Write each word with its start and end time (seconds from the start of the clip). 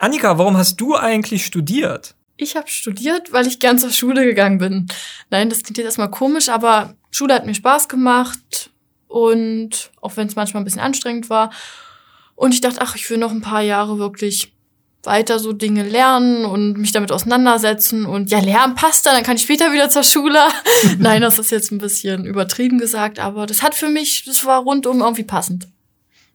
Annika, 0.00 0.38
warum 0.38 0.56
hast 0.56 0.80
du 0.80 0.96
eigentlich 0.96 1.44
studiert? 1.44 2.14
Ich 2.38 2.56
habe 2.56 2.68
studiert, 2.68 3.34
weil 3.34 3.46
ich 3.46 3.58
gern 3.58 3.78
zur 3.78 3.90
Schule 3.90 4.24
gegangen 4.24 4.56
bin. 4.56 4.86
Nein, 5.28 5.50
das 5.50 5.62
klingt 5.62 5.76
jetzt 5.76 5.84
erstmal 5.84 6.10
komisch, 6.10 6.48
aber 6.48 6.94
Schule 7.10 7.34
hat 7.34 7.44
mir 7.44 7.54
Spaß 7.54 7.86
gemacht 7.86 8.70
und 9.08 9.90
auch 10.00 10.16
wenn 10.16 10.26
es 10.26 10.36
manchmal 10.36 10.62
ein 10.62 10.64
bisschen 10.64 10.80
anstrengend 10.80 11.28
war. 11.28 11.52
Und 12.34 12.54
ich 12.54 12.62
dachte, 12.62 12.80
ach, 12.80 12.96
ich 12.96 13.10
will 13.10 13.18
noch 13.18 13.30
ein 13.30 13.42
paar 13.42 13.60
Jahre 13.60 13.98
wirklich 13.98 14.54
weiter 15.02 15.38
so 15.38 15.52
Dinge 15.52 15.82
lernen 15.82 16.46
und 16.46 16.78
mich 16.78 16.92
damit 16.92 17.12
auseinandersetzen 17.12 18.06
und 18.06 18.30
ja, 18.30 18.40
lernen 18.40 18.76
passt 18.76 19.04
dann, 19.04 19.14
dann 19.14 19.22
kann 19.22 19.36
ich 19.36 19.42
später 19.42 19.70
wieder 19.74 19.90
zur 19.90 20.02
Schule. 20.02 20.40
Nein, 20.98 21.20
das 21.20 21.38
ist 21.38 21.50
jetzt 21.50 21.72
ein 21.72 21.78
bisschen 21.78 22.24
übertrieben 22.24 22.78
gesagt, 22.78 23.18
aber 23.18 23.44
das 23.44 23.62
hat 23.62 23.74
für 23.74 23.88
mich, 23.88 24.24
das 24.24 24.46
war 24.46 24.62
rundum 24.62 25.00
irgendwie 25.00 25.24
passend. 25.24 25.68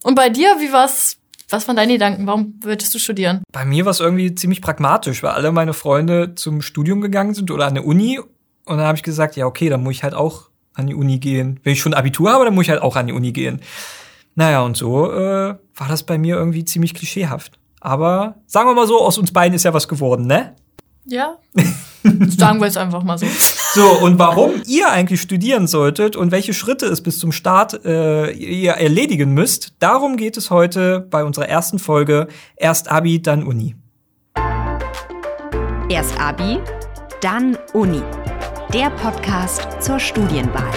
Und 0.04 0.14
bei 0.14 0.30
dir, 0.30 0.58
wie 0.60 0.72
war's? 0.72 1.18
Was 1.50 1.68
waren 1.68 1.76
deine 1.76 1.94
Gedanken? 1.94 2.26
Warum 2.28 2.56
würdest 2.62 2.94
du 2.94 3.00
studieren? 3.00 3.44
Bei 3.52 3.66
mir 3.66 3.86
war 3.86 3.92
es 3.92 4.00
irgendwie 4.00 4.34
ziemlich 4.34 4.62
pragmatisch, 4.62 5.22
weil 5.24 5.32
alle 5.32 5.52
meine 5.52 5.74
Freunde 5.74 6.36
zum 6.36 6.62
Studium 6.62 7.02
gegangen 7.02 7.34
sind 7.34 7.52
oder 7.52 7.68
an 7.68 7.76
der 7.76 7.86
Uni. 7.86 8.20
Und 8.20 8.78
dann 8.78 8.88
habe 8.88 8.98
ich 8.98 9.04
gesagt, 9.04 9.36
ja, 9.36 9.46
okay, 9.46 9.70
dann 9.70 9.84
muss 9.84 9.96
ich 9.96 10.04
halt 10.04 10.16
auch 10.16 10.50
an 10.74 10.88
die 10.88 10.96
Uni 10.96 11.20
gehen. 11.20 11.60
Wenn 11.64 11.74
ich 11.74 11.82
schon 11.82 11.94
Abitur 11.94 12.32
habe, 12.32 12.46
dann 12.46 12.56
muss 12.56 12.64
ich 12.64 12.70
halt 12.70 12.82
auch 12.82 12.96
an 12.96 13.08
die 13.08 13.14
Uni 13.14 13.32
gehen. 13.32 13.62
Naja, 14.34 14.62
und 14.62 14.76
so 14.76 15.12
äh, 15.12 15.56
war 15.76 15.88
das 15.88 16.04
bei 16.04 16.18
mir 16.18 16.36
irgendwie 16.36 16.66
ziemlich 16.66 16.94
klischeehaft. 16.94 17.60
Aber 17.80 18.36
sagen 18.48 18.68
wir 18.68 18.74
mal 18.74 18.88
so, 18.88 19.00
aus 19.00 19.18
uns 19.18 19.32
beiden 19.32 19.56
ist 19.56 19.64
ja 19.64 19.74
was 19.74 19.88
geworden, 19.88 20.26
ne? 20.26 20.56
Ja. 21.06 21.38
Sagen 22.04 22.60
wir 22.60 22.68
es 22.68 22.78
einfach 22.78 23.04
mal 23.04 23.18
so. 23.18 23.28
So, 23.76 23.90
und 23.90 24.18
warum 24.20 24.62
ihr 24.68 24.90
eigentlich 24.90 25.20
studieren 25.20 25.68
solltet 25.68 26.16
und 26.16 26.32
welche 26.32 26.54
Schritte 26.54 26.86
es 26.86 27.04
bis 27.04 27.20
zum 27.20 27.34
Start 27.34 27.84
äh, 27.84 28.32
ihr 28.32 28.72
erledigen 28.72 29.34
müsst, 29.34 29.74
darum 29.80 30.16
geht 30.16 30.38
es 30.38 30.50
heute 30.50 31.06
bei 31.12 31.26
unserer 31.26 31.50
ersten 31.50 31.78
Folge 31.78 32.30
Erst 32.56 32.90
Abi, 32.90 33.22
dann 33.22 33.44
Uni. 33.44 33.76
Erst 35.90 36.18
Abi, 36.18 36.60
dann 37.20 37.58
Uni. 37.74 38.02
Der 38.74 38.92
Podcast 38.92 39.68
zur 39.82 40.00
Studienwahl. 40.00 40.72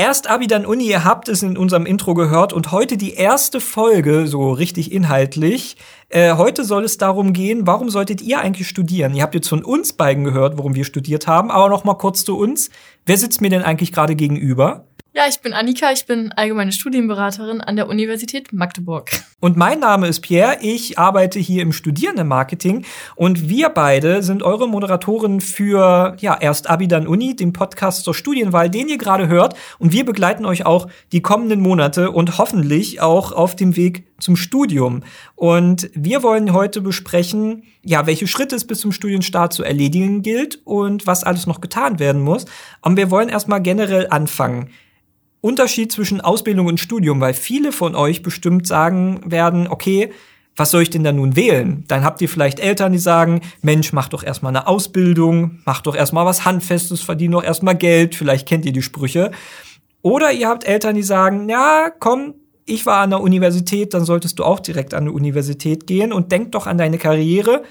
Erst 0.00 0.30
Abi, 0.30 0.46
dann 0.46 0.64
Uni, 0.64 0.86
ihr 0.86 1.02
habt 1.02 1.28
es 1.28 1.42
in 1.42 1.58
unserem 1.58 1.84
Intro 1.84 2.14
gehört 2.14 2.52
und 2.52 2.70
heute 2.70 2.96
die 2.96 3.14
erste 3.14 3.60
Folge, 3.60 4.28
so 4.28 4.52
richtig 4.52 4.92
inhaltlich. 4.92 5.76
Äh, 6.08 6.34
heute 6.34 6.62
soll 6.62 6.84
es 6.84 6.98
darum 6.98 7.32
gehen, 7.32 7.66
warum 7.66 7.90
solltet 7.90 8.22
ihr 8.22 8.38
eigentlich 8.38 8.68
studieren? 8.68 9.12
Ihr 9.12 9.24
habt 9.24 9.34
jetzt 9.34 9.48
von 9.48 9.64
uns 9.64 9.94
beiden 9.94 10.22
gehört, 10.22 10.56
warum 10.56 10.76
wir 10.76 10.84
studiert 10.84 11.26
haben, 11.26 11.50
aber 11.50 11.68
noch 11.68 11.82
mal 11.82 11.94
kurz 11.94 12.24
zu 12.24 12.38
uns. 12.38 12.70
Wer 13.06 13.18
sitzt 13.18 13.40
mir 13.40 13.50
denn 13.50 13.62
eigentlich 13.62 13.90
gerade 13.90 14.14
gegenüber? 14.14 14.87
Ja, 15.18 15.24
ich 15.28 15.40
bin 15.40 15.52
Annika, 15.52 15.90
ich 15.90 16.06
bin 16.06 16.30
allgemeine 16.30 16.70
Studienberaterin 16.70 17.60
an 17.60 17.74
der 17.74 17.88
Universität 17.88 18.52
Magdeburg. 18.52 19.10
Und 19.40 19.56
mein 19.56 19.80
Name 19.80 20.06
ist 20.06 20.20
Pierre, 20.20 20.58
ich 20.60 20.96
arbeite 20.96 21.40
hier 21.40 21.62
im 21.62 21.72
Studierendenmarketing 21.72 22.84
und 23.16 23.48
wir 23.48 23.70
beide 23.70 24.22
sind 24.22 24.44
eure 24.44 24.68
Moderatoren 24.68 25.40
für 25.40 26.16
ja, 26.20 26.38
erst 26.40 26.70
Abi 26.70 26.86
dann 26.86 27.08
Uni, 27.08 27.34
den 27.34 27.52
Podcast 27.52 28.04
zur 28.04 28.14
Studienwahl, 28.14 28.70
den 28.70 28.88
ihr 28.88 28.96
gerade 28.96 29.26
hört 29.26 29.56
und 29.80 29.90
wir 29.90 30.04
begleiten 30.04 30.46
euch 30.46 30.64
auch 30.64 30.86
die 31.10 31.20
kommenden 31.20 31.62
Monate 31.62 32.12
und 32.12 32.38
hoffentlich 32.38 33.00
auch 33.00 33.32
auf 33.32 33.56
dem 33.56 33.74
Weg 33.74 34.06
zum 34.20 34.36
Studium. 34.36 35.02
Und 35.34 35.90
wir 35.94 36.22
wollen 36.22 36.52
heute 36.52 36.80
besprechen, 36.80 37.64
ja, 37.82 38.06
welche 38.06 38.28
Schritte 38.28 38.54
es 38.54 38.68
bis 38.68 38.78
zum 38.78 38.92
Studienstart 38.92 39.52
zu 39.52 39.64
erledigen 39.64 40.22
gilt 40.22 40.60
und 40.64 41.08
was 41.08 41.24
alles 41.24 41.48
noch 41.48 41.60
getan 41.60 41.98
werden 41.98 42.22
muss. 42.22 42.44
Und 42.82 42.96
wir 42.96 43.10
wollen 43.10 43.28
erstmal 43.28 43.60
generell 43.60 44.06
anfangen. 44.10 44.70
Unterschied 45.40 45.92
zwischen 45.92 46.20
Ausbildung 46.20 46.66
und 46.66 46.80
Studium, 46.80 47.20
weil 47.20 47.34
viele 47.34 47.72
von 47.72 47.94
euch 47.94 48.22
bestimmt 48.22 48.66
sagen 48.66 49.20
werden, 49.24 49.68
okay, 49.68 50.10
was 50.56 50.72
soll 50.72 50.82
ich 50.82 50.90
denn 50.90 51.04
da 51.04 51.12
nun 51.12 51.36
wählen? 51.36 51.84
Dann 51.86 52.02
habt 52.02 52.20
ihr 52.20 52.28
vielleicht 52.28 52.58
Eltern, 52.58 52.90
die 52.90 52.98
sagen, 52.98 53.42
Mensch, 53.62 53.92
mach 53.92 54.08
doch 54.08 54.24
erstmal 54.24 54.50
eine 54.50 54.66
Ausbildung, 54.66 55.60
mach 55.64 55.80
doch 55.82 55.94
erstmal 55.94 56.26
was 56.26 56.44
Handfestes, 56.44 57.00
verdien 57.00 57.30
doch 57.30 57.44
erstmal 57.44 57.76
Geld, 57.76 58.16
vielleicht 58.16 58.48
kennt 58.48 58.66
ihr 58.66 58.72
die 58.72 58.82
Sprüche. 58.82 59.30
Oder 60.02 60.32
ihr 60.32 60.48
habt 60.48 60.64
Eltern, 60.64 60.96
die 60.96 61.04
sagen, 61.04 61.48
ja, 61.48 61.90
komm, 61.96 62.34
ich 62.64 62.86
war 62.86 63.00
an 63.02 63.10
der 63.10 63.20
Universität, 63.20 63.94
dann 63.94 64.04
solltest 64.04 64.38
du 64.38 64.44
auch 64.44 64.60
direkt 64.60 64.94
an 64.94 65.04
die 65.04 65.12
Universität 65.12 65.86
gehen 65.86 66.12
und 66.12 66.32
denk 66.32 66.52
doch 66.52 66.66
an 66.66 66.78
deine 66.78 66.98
Karriere. 66.98 67.62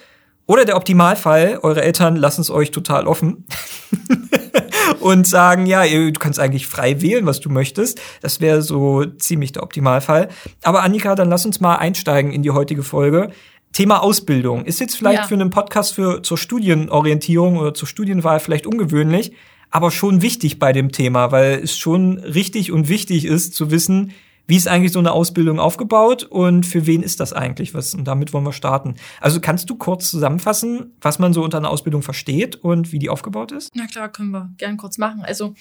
Oder 0.46 0.64
der 0.64 0.78
Optimalfall, 0.78 1.60
eure 1.62 1.84
Eltern 1.84 2.16
lassen 2.16 2.42
es 2.42 2.50
euch 2.50 2.72
total 2.72 3.06
offen 3.06 3.46
und 5.00 5.28
sagen, 5.28 5.66
ja, 5.66 5.86
du 5.86 6.12
kannst 6.14 6.40
eigentlich 6.40 6.68
frei 6.68 7.02
wählen, 7.02 7.26
was 7.26 7.40
du 7.40 7.50
möchtest. 7.50 8.00
Das 8.22 8.42
wäre 8.42 8.62
so 8.62 9.06
ziemlich 9.06 9.52
der 9.52 9.64
Optimalfall. 9.64 10.30
Aber 10.64 10.84
Annika, 10.84 11.16
dann 11.16 11.30
lass 11.30 11.46
uns 11.46 11.60
mal 11.60 11.76
einsteigen 11.76 12.32
in 12.32 12.44
die 12.44 12.52
heutige 12.52 12.84
Folge. 12.84 13.32
Thema 13.74 14.02
Ausbildung 14.02 14.66
ist 14.66 14.80
jetzt 14.80 14.96
vielleicht 14.96 15.22
ja. 15.22 15.28
für 15.28 15.36
einen 15.36 15.50
Podcast 15.50 15.94
für 15.94 16.24
zur 16.24 16.38
Studienorientierung 16.38 17.58
oder 17.58 17.74
zur 17.74 17.88
Studienwahl 17.88 18.40
vielleicht 18.40 18.66
ungewöhnlich, 18.66 19.34
aber 19.70 19.92
schon 19.92 20.22
wichtig 20.22 20.58
bei 20.58 20.74
dem 20.74 20.92
Thema, 20.92 21.32
weil 21.32 21.60
es 21.64 21.78
schon 21.78 22.18
richtig 22.18 22.72
und 22.72 22.90
wichtig 22.90 23.26
ist 23.26 23.54
zu 23.54 23.70
wissen, 23.70 24.14
wie 24.48 24.56
ist 24.56 24.68
eigentlich 24.68 24.94
so 24.94 25.00
eine 25.00 25.12
Ausbildung 25.12 25.60
aufgebaut 25.60 26.24
und 26.24 26.66
für 26.66 26.88
wen 26.88 27.04
ist 27.04 27.20
das 27.20 27.34
eigentlich? 27.34 27.74
Was, 27.74 27.94
und 27.94 28.06
damit 28.06 28.34
wollen 28.34 28.46
wir 28.46 28.54
starten. 28.54 28.96
Also 29.20 29.42
kannst 29.42 29.70
du 29.70 29.76
kurz 29.76 30.10
zusammenfassen, 30.10 30.94
was 31.02 31.20
man 31.20 31.34
so 31.34 31.44
unter 31.44 31.58
einer 31.58 31.70
Ausbildung 31.70 32.02
versteht 32.02 32.56
und 32.56 32.92
wie 32.92 33.00
die 33.00 33.10
aufgebaut 33.10 33.52
ist? 33.52 33.72
Na 33.76 33.88
klar, 33.88 34.10
können 34.10 34.32
wir 34.32 34.50
gern 34.58 34.78
kurz 34.78 34.98
machen. 34.98 35.22
Also 35.24 35.54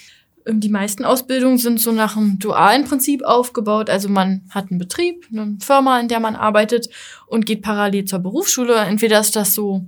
ähm, 0.47 0.61
die 0.61 0.69
meisten 0.69 1.05
Ausbildungen 1.05 1.59
sind 1.59 1.81
so 1.81 1.93
nach 1.93 2.17
einem 2.17 2.39
dualen 2.39 2.85
Prinzip 2.85 3.25
aufgebaut. 3.25 3.91
Also 3.91 4.09
man 4.09 4.43
hat 4.51 4.71
einen 4.71 4.79
Betrieb, 4.79 5.27
eine 5.33 5.59
Firma, 5.61 5.99
in 5.99 6.09
der 6.09 6.21
man 6.21 6.37
arbeitet 6.37 6.89
und 7.27 7.45
geht 7.45 7.63
parallel 7.63 8.05
zur 8.05 8.21
Berufsschule. 8.21 8.77
Entweder 8.77 9.21
ist 9.21 9.35
das 9.37 9.53
so 9.55 9.85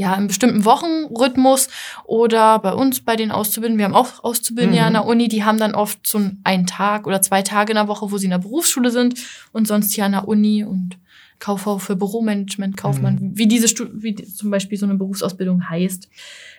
ja, 0.00 0.14
im 0.14 0.28
bestimmten 0.28 0.64
Wochenrhythmus 0.64 1.68
oder 2.04 2.58
bei 2.58 2.72
uns, 2.72 3.00
bei 3.00 3.16
den 3.16 3.30
Auszubildenden, 3.30 3.78
wir 3.78 3.84
haben 3.84 3.94
auch 3.94 4.24
Auszubildende 4.24 4.80
mhm. 4.80 4.86
an 4.86 4.92
der 4.94 5.04
Uni, 5.04 5.28
die 5.28 5.44
haben 5.44 5.58
dann 5.58 5.74
oft 5.74 6.06
so 6.06 6.18
einen 6.42 6.66
Tag 6.66 7.06
oder 7.06 7.20
zwei 7.20 7.42
Tage 7.42 7.72
in 7.72 7.76
der 7.76 7.86
Woche, 7.86 8.10
wo 8.10 8.16
sie 8.16 8.24
in 8.24 8.30
der 8.30 8.38
Berufsschule 8.38 8.90
sind 8.90 9.20
und 9.52 9.68
sonst 9.68 9.94
hier 9.94 10.06
an 10.06 10.12
der 10.12 10.26
Uni 10.26 10.64
und 10.64 10.96
Kauffrau 11.38 11.76
für 11.76 11.96
Büromanagement, 11.96 12.78
Kaufmann, 12.78 13.16
mhm. 13.16 13.30
wie 13.36 13.46
diese, 13.46 13.66
wie 13.92 14.14
zum 14.14 14.50
Beispiel 14.50 14.78
so 14.78 14.86
eine 14.86 14.94
Berufsausbildung 14.94 15.68
heißt. 15.68 16.08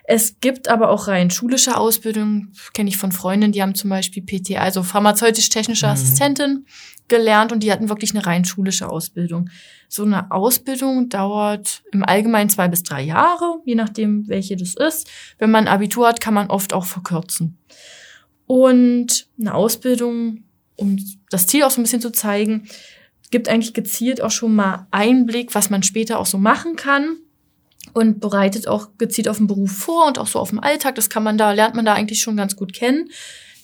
Es 0.03 0.39
gibt 0.39 0.67
aber 0.67 0.89
auch 0.89 1.07
rein 1.07 1.31
schulische 1.31 1.77
Ausbildung, 1.77 2.49
kenne 2.73 2.89
ich 2.89 2.97
von 2.97 3.11
Freundinnen, 3.11 3.53
die 3.53 3.63
haben 3.63 3.73
zum 3.73 3.89
Beispiel 3.89 4.21
PT, 4.23 4.59
also 4.59 4.83
pharmazeutisch-technische 4.83 5.87
mhm. 5.87 5.93
Assistentin 5.93 6.65
gelernt 7.11 7.51
und 7.51 7.61
die 7.61 7.71
hatten 7.71 7.89
wirklich 7.89 8.15
eine 8.15 8.25
rein 8.25 8.43
schulische 8.45 8.89
Ausbildung. 8.89 9.51
So 9.87 10.03
eine 10.03 10.31
Ausbildung 10.31 11.09
dauert 11.09 11.83
im 11.91 12.03
Allgemeinen 12.03 12.49
zwei 12.49 12.67
bis 12.67 12.81
drei 12.81 13.03
Jahre, 13.03 13.59
je 13.65 13.75
nachdem, 13.75 14.27
welche 14.27 14.55
das 14.55 14.73
ist. 14.73 15.07
Wenn 15.37 15.51
man 15.51 15.67
Abitur 15.67 16.07
hat, 16.07 16.21
kann 16.21 16.33
man 16.33 16.49
oft 16.49 16.73
auch 16.73 16.85
verkürzen. 16.85 17.59
Und 18.47 19.27
eine 19.39 19.53
Ausbildung, 19.53 20.45
um 20.77 20.97
das 21.29 21.45
Ziel 21.47 21.63
auch 21.63 21.71
so 21.71 21.79
ein 21.79 21.83
bisschen 21.83 22.01
zu 22.01 22.11
zeigen, 22.11 22.67
gibt 23.29 23.49
eigentlich 23.49 23.73
gezielt 23.73 24.21
auch 24.21 24.31
schon 24.31 24.55
mal 24.55 24.87
Einblick, 24.91 25.53
was 25.53 25.69
man 25.69 25.83
später 25.83 26.19
auch 26.19 26.25
so 26.25 26.37
machen 26.37 26.75
kann 26.75 27.17
und 27.93 28.21
bereitet 28.21 28.67
auch 28.67 28.89
gezielt 28.97 29.27
auf 29.27 29.37
den 29.37 29.47
Beruf 29.47 29.71
vor 29.71 30.07
und 30.07 30.17
auch 30.17 30.27
so 30.27 30.39
auf 30.39 30.49
den 30.49 30.59
Alltag. 30.59 30.95
Das 30.95 31.09
kann 31.09 31.23
man 31.23 31.37
da, 31.37 31.51
lernt 31.51 31.75
man 31.75 31.85
da 31.85 31.93
eigentlich 31.93 32.21
schon 32.21 32.37
ganz 32.37 32.55
gut 32.55 32.73
kennen. 32.73 33.09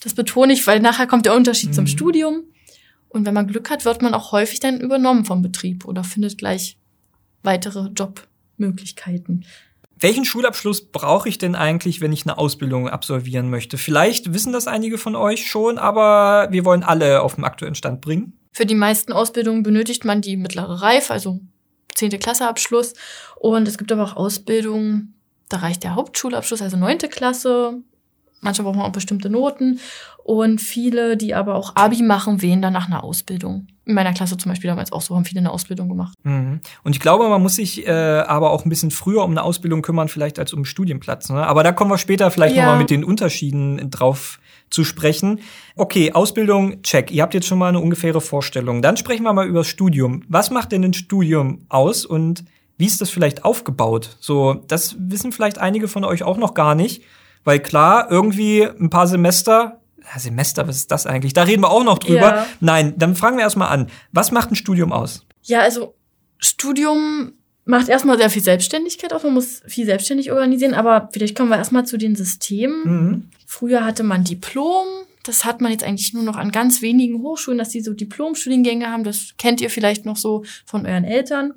Das 0.03 0.13
betone 0.13 0.53
ich, 0.53 0.68
weil 0.68 0.80
nachher 0.80 1.07
kommt 1.07 1.25
der 1.25 1.36
Unterschied 1.36 1.69
mhm. 1.69 1.74
zum 1.74 1.88
Studium. 1.88 2.44
Und 3.09 3.25
wenn 3.25 3.34
man 3.34 3.47
Glück 3.47 3.69
hat, 3.69 3.85
wird 3.85 4.01
man 4.01 4.13
auch 4.13 4.31
häufig 4.31 4.59
dann 4.59 4.79
übernommen 4.79 5.25
vom 5.25 5.41
Betrieb 5.41 5.85
oder 5.85 6.03
findet 6.03 6.38
gleich 6.38 6.78
weitere 7.44 7.90
Jobmöglichkeiten. 7.90 9.45
Welchen 10.00 10.25
Schulabschluss 10.25 10.91
brauche 10.91 11.28
ich 11.28 11.40
denn 11.40 11.56
eigentlich, 11.56 12.01
wenn 12.01 12.12
ich 12.12 12.25
eine 12.25 12.38
Ausbildung 12.38 12.88
absolvieren 12.88 13.50
möchte? 13.50 13.79
Vielleicht 13.79 14.34
wissen 14.34 14.53
das 14.53 14.68
einige 14.68 15.00
von 15.00 15.16
euch 15.16 15.47
schon, 15.47 15.79
aber 15.79 16.50
wir 16.51 16.66
wollen 16.66 16.84
alle 16.84 17.22
auf 17.22 17.35
dem 17.35 17.44
aktuellen 17.44 17.73
Stand 17.73 18.01
bringen. 18.01 18.34
Für 18.51 18.68
die 18.68 18.75
meisten 18.75 19.12
Ausbildungen 19.12 19.63
benötigt 19.63 20.06
man 20.06 20.22
die 20.22 20.38
mittlere 20.38 20.81
Reife, 20.81 21.13
also 21.13 21.39
zehnte 21.95 22.19
Klasse 22.19 22.48
Abschluss. 22.48 22.94
Und 23.38 23.68
es 23.68 23.77
gibt 23.77 23.92
aber 23.92 24.03
auch 24.03 24.15
Ausbildungen, 24.15 25.15
da 25.50 25.57
reicht 25.57 25.83
der 25.83 25.95
Hauptschulabschluss, 25.95 26.62
also 26.62 26.77
neunte 26.77 27.10
Klasse. 27.10 27.81
Manchmal 28.42 28.66
braucht 28.66 28.75
man 28.78 28.86
auch 28.86 28.92
bestimmte 28.92 29.30
Noten. 29.30 29.80
Und 30.24 30.60
viele, 30.60 31.16
die 31.16 31.34
aber 31.34 31.56
auch 31.56 31.75
Abi 31.75 32.04
machen, 32.04 32.42
wählen 32.42 32.62
dann 32.62 32.74
nach 32.74 32.88
einer 32.88 33.04
Ausbildung. 33.04 33.68
In 33.86 33.94
meiner 33.94 34.12
Klasse 34.12 34.36
zum 34.38 34.51
Beispiel 34.51 34.69
damals 34.69 34.92
auch 34.92 35.01
so, 35.01 35.16
haben 35.16 35.24
viele 35.24 35.39
eine 35.39 35.51
Ausbildung 35.51 35.88
gemacht. 35.88 36.13
Mhm. 36.24 36.60
Und 36.84 36.95
ich 36.95 37.00
glaube, 37.00 37.30
man 37.30 37.42
muss 37.42 37.56
sich 37.56 37.88
äh, 37.88 37.92
aber 37.92 38.51
auch 38.51 38.66
ein 38.66 38.69
bisschen 38.69 38.92
früher 38.92 39.24
um 39.24 39.31
eine 39.31 39.44
Ausbildung 39.44 39.81
kümmern, 39.81 40.10
vielleicht 40.10 40.38
als 40.38 40.51
um 40.51 40.60
einen 40.60 40.66
Studienplatz. 40.66 41.30
Ne? 41.30 41.48
Aber 41.48 41.63
da 41.63 41.72
kommen 41.72 41.89
wir 41.89 41.98
später 41.98 42.30
vielleicht 42.30 42.56
ja. 42.56 42.63
nochmal 42.63 42.80
mit 42.80 42.89
den 42.89 43.06
Unterschieden 43.06 43.89
drauf 43.89 44.39
zu 44.69 44.84
sprechen. 44.84 45.39
Okay, 45.78 46.12
Ausbildung, 46.12 46.81
check. 46.84 47.10
Ihr 47.12 47.24
habt 47.24 47.34
jetzt 47.34 47.48
schon 47.48 47.57
mal 47.57 47.69
eine 47.69 47.80
ungefähre 47.80 48.19
Vorstellung. 48.19 48.81
Dann 48.81 48.98
sprechen 48.98 49.24
wir 49.24 49.31
mal 49.31 49.48
über 49.48 49.60
das 49.60 49.68
Studium. 49.68 50.24
Was 50.28 50.51
macht 50.51 50.74
denn 50.74 50.84
ein 50.84 50.94
Studium 50.94 51.66
aus 51.69 52.06
und 52.06 52.44
wie 52.78 52.86
ist 52.86 53.01
das 53.01 53.10
vielleicht 53.10 53.44
aufgebaut? 53.45 54.18
So, 54.19 54.62
das 54.68 54.95
wissen 55.00 55.31
vielleicht 55.31 55.57
einige 55.57 55.88
von 55.88 56.04
euch 56.04 56.24
auch 56.24 56.38
noch 56.38 56.54
gar 56.54 56.75
nicht. 56.75 57.01
Weil 57.48 57.60
klar, 57.60 58.12
irgendwie 58.12 58.64
ein 58.64 58.90
paar 58.90 59.08
Semester 59.08 59.80
ja, 60.14 60.20
Semester, 60.20 60.68
was 60.68 60.76
ist 60.78 60.92
das 60.92 61.06
eigentlich? 61.06 61.34
Da 61.34 61.44
reden 61.44 61.64
wir 61.64 61.70
auch 61.70 61.84
noch 61.84 62.00
drüber. 62.00 62.36
Ja. 62.36 62.48
Nein, 62.60 62.94
dann 62.98 63.16
fragen 63.16 63.38
wir 63.38 63.44
erstmal 63.44 63.70
an. 63.70 63.88
Was 64.12 64.32
macht 64.32 64.52
ein 64.52 64.56
Studium 64.56 64.92
aus? 64.92 65.26
Ja, 65.44 65.62
also 65.62 65.96
Studium 66.40 67.34
macht 67.66 67.90
erstmal 67.90 68.18
sehr 68.18 68.30
viel 68.30 68.44
Selbstständigkeit 68.44 69.14
aus. 69.14 69.24
Man 69.24 69.34
muss 69.34 69.62
viel 69.66 69.86
selbstständig 69.86 70.32
organisieren, 70.32 70.74
aber 70.74 71.10
vielleicht 71.12 71.38
kommen 71.38 71.50
wir 71.50 71.58
erstmal 71.58 71.86
zu 71.86 71.98
den 71.98 72.16
Systemen. 72.16 72.82
Mhm. 72.84 73.30
Früher 73.46 73.86
hatte 73.86 74.04
man 74.04 74.24
Diplom. 74.24 74.86
Das 75.24 75.44
hat 75.44 75.60
man 75.62 75.72
jetzt 75.72 75.84
eigentlich 75.84 76.14
nur 76.14 76.24
noch 76.24 76.38
an 76.38 76.52
ganz 76.52 76.82
wenigen 76.82 77.22
Hochschulen, 77.22 77.58
dass 77.58 77.70
die 77.70 77.82
so 77.82 77.94
Diplomstudiengänge 77.94 78.90
haben. 78.90 79.04
Das 79.04 79.36
kennt 79.38 79.60
ihr 79.62 79.70
vielleicht 79.70 80.06
noch 80.06 80.18
so 80.18 80.44
von 80.66 80.86
euren 80.86 81.04
Eltern. 81.04 81.54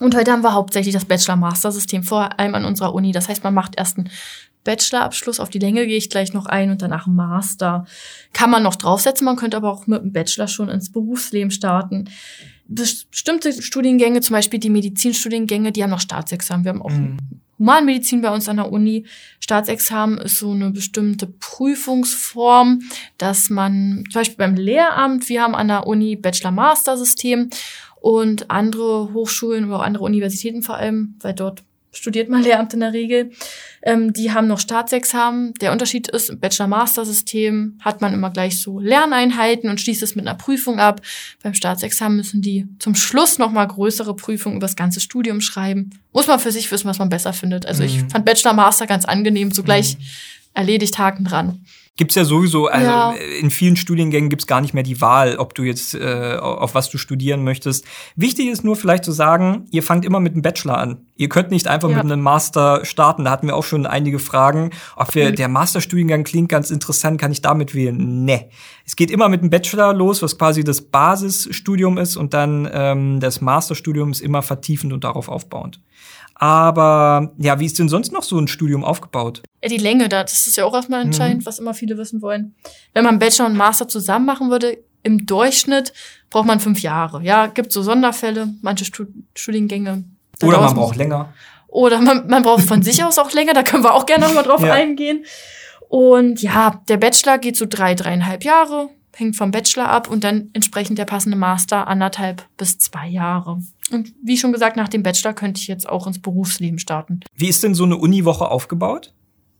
Und 0.00 0.14
heute 0.14 0.32
haben 0.32 0.42
wir 0.42 0.54
hauptsächlich 0.54 0.94
das 0.94 1.04
Bachelor-Master-System, 1.04 2.02
vor 2.02 2.38
allem 2.38 2.54
an 2.54 2.64
unserer 2.64 2.94
Uni. 2.94 3.12
Das 3.12 3.28
heißt, 3.28 3.44
man 3.44 3.52
macht 3.52 3.74
erst 3.76 3.98
einen 3.98 4.10
Bachelorabschluss, 4.64 5.40
auf 5.40 5.50
die 5.50 5.58
Länge 5.58 5.86
gehe 5.86 5.96
ich 5.96 6.10
gleich 6.10 6.32
noch 6.32 6.46
ein 6.46 6.70
und 6.70 6.82
danach 6.82 7.06
Master. 7.06 7.86
Kann 8.32 8.50
man 8.50 8.62
noch 8.62 8.76
draufsetzen, 8.76 9.24
man 9.24 9.36
könnte 9.36 9.56
aber 9.56 9.72
auch 9.72 9.86
mit 9.86 10.02
einem 10.02 10.12
Bachelor 10.12 10.48
schon 10.48 10.68
ins 10.68 10.92
Berufsleben 10.92 11.50
starten. 11.50 12.10
Bestimmte 12.66 13.62
Studiengänge, 13.62 14.20
zum 14.20 14.34
Beispiel 14.34 14.60
die 14.60 14.70
Medizinstudiengänge, 14.70 15.72
die 15.72 15.82
haben 15.82 15.90
noch 15.90 16.00
Staatsexamen. 16.00 16.64
Wir 16.64 16.70
haben 16.70 16.82
auch 16.82 16.90
Mhm. 16.90 17.16
Humanmedizin 17.60 18.22
bei 18.22 18.30
uns 18.30 18.48
an 18.48 18.56
der 18.56 18.72
Uni. 18.72 19.06
Staatsexamen 19.38 20.18
ist 20.18 20.38
so 20.38 20.50
eine 20.50 20.70
bestimmte 20.70 21.26
Prüfungsform, 21.26 22.80
dass 23.18 23.50
man 23.50 24.04
zum 24.10 24.20
Beispiel 24.20 24.38
beim 24.38 24.54
Lehramt, 24.54 25.28
wir 25.28 25.42
haben 25.42 25.54
an 25.54 25.68
der 25.68 25.86
Uni 25.86 26.16
Bachelor-Master-System 26.16 27.50
und 28.00 28.50
andere 28.50 29.12
Hochschulen 29.12 29.66
oder 29.66 29.80
auch 29.80 29.82
andere 29.82 30.04
Universitäten 30.04 30.62
vor 30.62 30.76
allem, 30.76 31.16
weil 31.20 31.34
dort 31.34 31.62
studiert 31.92 32.28
man 32.28 32.42
Lehramt 32.42 32.72
in 32.74 32.80
der 32.80 32.92
Regel, 32.92 33.30
ähm, 33.82 34.12
die 34.12 34.32
haben 34.32 34.46
noch 34.46 34.58
Staatsexamen. 34.60 35.54
Der 35.60 35.72
Unterschied 35.72 36.08
ist, 36.08 36.30
im 36.30 36.38
Bachelor-Master-System 36.40 37.78
hat 37.80 38.00
man 38.00 38.12
immer 38.14 38.30
gleich 38.30 38.60
so 38.60 38.78
Lerneinheiten 38.78 39.70
und 39.70 39.80
schließt 39.80 40.02
es 40.02 40.14
mit 40.14 40.26
einer 40.26 40.36
Prüfung 40.36 40.78
ab. 40.78 41.00
Beim 41.42 41.54
Staatsexamen 41.54 42.16
müssen 42.16 42.42
die 42.42 42.66
zum 42.78 42.94
Schluss 42.94 43.38
noch 43.38 43.50
mal 43.52 43.66
größere 43.66 44.14
Prüfungen 44.14 44.56
über 44.56 44.66
das 44.66 44.76
ganze 44.76 45.00
Studium 45.00 45.40
schreiben. 45.40 45.90
Muss 46.12 46.26
man 46.26 46.38
für 46.40 46.52
sich 46.52 46.70
wissen, 46.70 46.88
was 46.88 46.98
man 46.98 47.08
besser 47.08 47.32
findet. 47.32 47.66
Also 47.66 47.82
ich 47.82 48.02
Mhm. 48.02 48.10
fand 48.10 48.24
Bachelor-Master 48.24 48.86
ganz 48.86 49.04
angenehm, 49.04 49.50
so 49.50 49.62
gleich 49.62 49.96
erledigt, 50.54 50.98
Haken 50.98 51.24
dran. 51.24 51.64
Gibt's 51.96 52.14
ja 52.14 52.24
sowieso, 52.24 52.66
also 52.68 52.86
Ja. 52.86 53.12
in 53.12 53.50
vielen 53.50 53.76
Studiengängen 53.76 54.30
gibt's 54.30 54.46
gar 54.46 54.62
nicht 54.62 54.72
mehr 54.72 54.82
die 54.84 55.02
Wahl, 55.02 55.36
ob 55.36 55.54
du 55.54 55.64
jetzt 55.64 55.94
äh, 55.94 56.36
auf 56.40 56.74
was 56.74 56.88
du 56.88 56.96
studieren 56.96 57.44
möchtest. 57.44 57.84
Wichtig 58.16 58.46
ist 58.48 58.64
nur 58.64 58.76
vielleicht 58.76 59.04
zu 59.04 59.12
sagen, 59.12 59.66
ihr 59.70 59.82
fangt 59.82 60.06
immer 60.06 60.18
mit 60.18 60.32
einem 60.32 60.40
Bachelor 60.40 60.78
an. 60.78 61.08
Ihr 61.16 61.28
könnt 61.28 61.50
nicht 61.50 61.66
einfach 61.68 61.90
Ja. 61.90 61.96
mit 61.96 62.04
einem 62.04 62.22
Master 62.22 62.86
starten. 62.86 63.24
Da 63.24 63.30
hatten 63.32 63.48
wir 63.48 63.56
auch 63.56 63.64
schon 63.64 63.84
einige 63.84 64.18
Fragen, 64.18 64.70
ob 64.96 65.14
wir, 65.14 65.30
Mhm. 65.30 65.34
der 65.36 65.48
Masterstudiengang 65.48 66.24
klingt 66.24 66.48
ganz 66.48 66.70
interessant, 66.70 67.20
kann 67.20 67.32
ich 67.32 67.42
damit 67.42 67.74
wählen? 67.74 68.24
Nee. 68.24 68.48
Es 68.86 68.96
geht 68.96 69.10
immer 69.10 69.28
mit 69.28 69.40
einem 69.42 69.50
Bachelor 69.50 69.92
los, 69.92 70.22
was 70.22 70.38
quasi 70.38 70.64
das 70.64 70.80
Basisstudium 70.80 71.98
ist 71.98 72.16
und 72.16 72.32
dann 72.32 72.66
ähm, 72.72 73.20
das 73.20 73.42
Masterstudium 73.42 74.10
ist 74.12 74.20
immer 74.22 74.40
vertiefend 74.42 74.92
und 74.94 75.04
darauf 75.04 75.28
aufbauend. 75.28 75.80
Aber 76.42 77.34
ja, 77.36 77.60
wie 77.60 77.66
ist 77.66 77.78
denn 77.78 77.90
sonst 77.90 78.12
noch 78.12 78.22
so 78.22 78.38
ein 78.38 78.48
Studium 78.48 78.82
aufgebaut? 78.82 79.42
Ja, 79.62 79.68
die 79.68 79.76
Länge, 79.76 80.08
da, 80.08 80.22
das 80.22 80.46
ist 80.46 80.56
ja 80.56 80.64
auch 80.64 80.72
erstmal 80.72 81.02
entscheidend, 81.02 81.44
was 81.44 81.58
immer 81.58 81.74
viele 81.74 81.98
wissen 81.98 82.22
wollen. 82.22 82.54
Wenn 82.94 83.04
man 83.04 83.18
Bachelor 83.18 83.44
und 83.44 83.58
Master 83.58 83.88
zusammen 83.88 84.24
machen 84.24 84.48
würde, 84.48 84.78
im 85.02 85.26
Durchschnitt 85.26 85.92
braucht 86.30 86.46
man 86.46 86.58
fünf 86.58 86.80
Jahre. 86.80 87.22
Ja, 87.22 87.46
gibt 87.46 87.72
so 87.72 87.82
Sonderfälle, 87.82 88.48
manche 88.62 88.86
Stud 88.86 89.08
Studiengänge. 89.34 90.04
Oder 90.42 90.62
man 90.62 90.74
braucht 90.74 90.96
länger. 90.96 91.34
Oder 91.68 92.00
man, 92.00 92.26
man 92.26 92.42
braucht 92.42 92.64
von 92.64 92.82
sich 92.82 93.04
aus 93.04 93.18
auch 93.18 93.32
länger, 93.32 93.52
da 93.52 93.62
können 93.62 93.84
wir 93.84 93.92
auch 93.92 94.06
gerne 94.06 94.24
nochmal 94.26 94.44
drauf 94.44 94.62
Ja. 94.62 94.72
eingehen. 94.72 95.26
Und 95.90 96.40
ja, 96.40 96.80
der 96.88 96.96
Bachelor 96.96 97.36
geht 97.36 97.56
so 97.58 97.66
drei, 97.68 97.94
dreieinhalb 97.94 98.44
Jahre, 98.44 98.88
hängt 99.14 99.36
vom 99.36 99.50
Bachelor 99.50 99.90
ab 99.90 100.08
und 100.08 100.24
dann 100.24 100.48
entsprechend 100.54 100.96
der 100.96 101.04
passende 101.04 101.36
Master 101.36 101.86
anderthalb 101.86 102.46
bis 102.56 102.78
zwei 102.78 103.08
Jahre. 103.08 103.58
Und 103.90 104.12
wie 104.22 104.36
schon 104.36 104.52
gesagt, 104.52 104.76
nach 104.76 104.88
dem 104.88 105.02
Bachelor 105.02 105.32
könnte 105.32 105.60
ich 105.60 105.66
jetzt 105.68 105.88
auch 105.88 106.06
ins 106.06 106.20
Berufsleben 106.20 106.78
starten. 106.78 107.20
Wie 107.34 107.48
ist 107.48 107.62
denn 107.62 107.74
so 107.74 107.84
eine 107.84 107.96
Uniwoche 107.96 108.48
aufgebaut? 108.48 109.12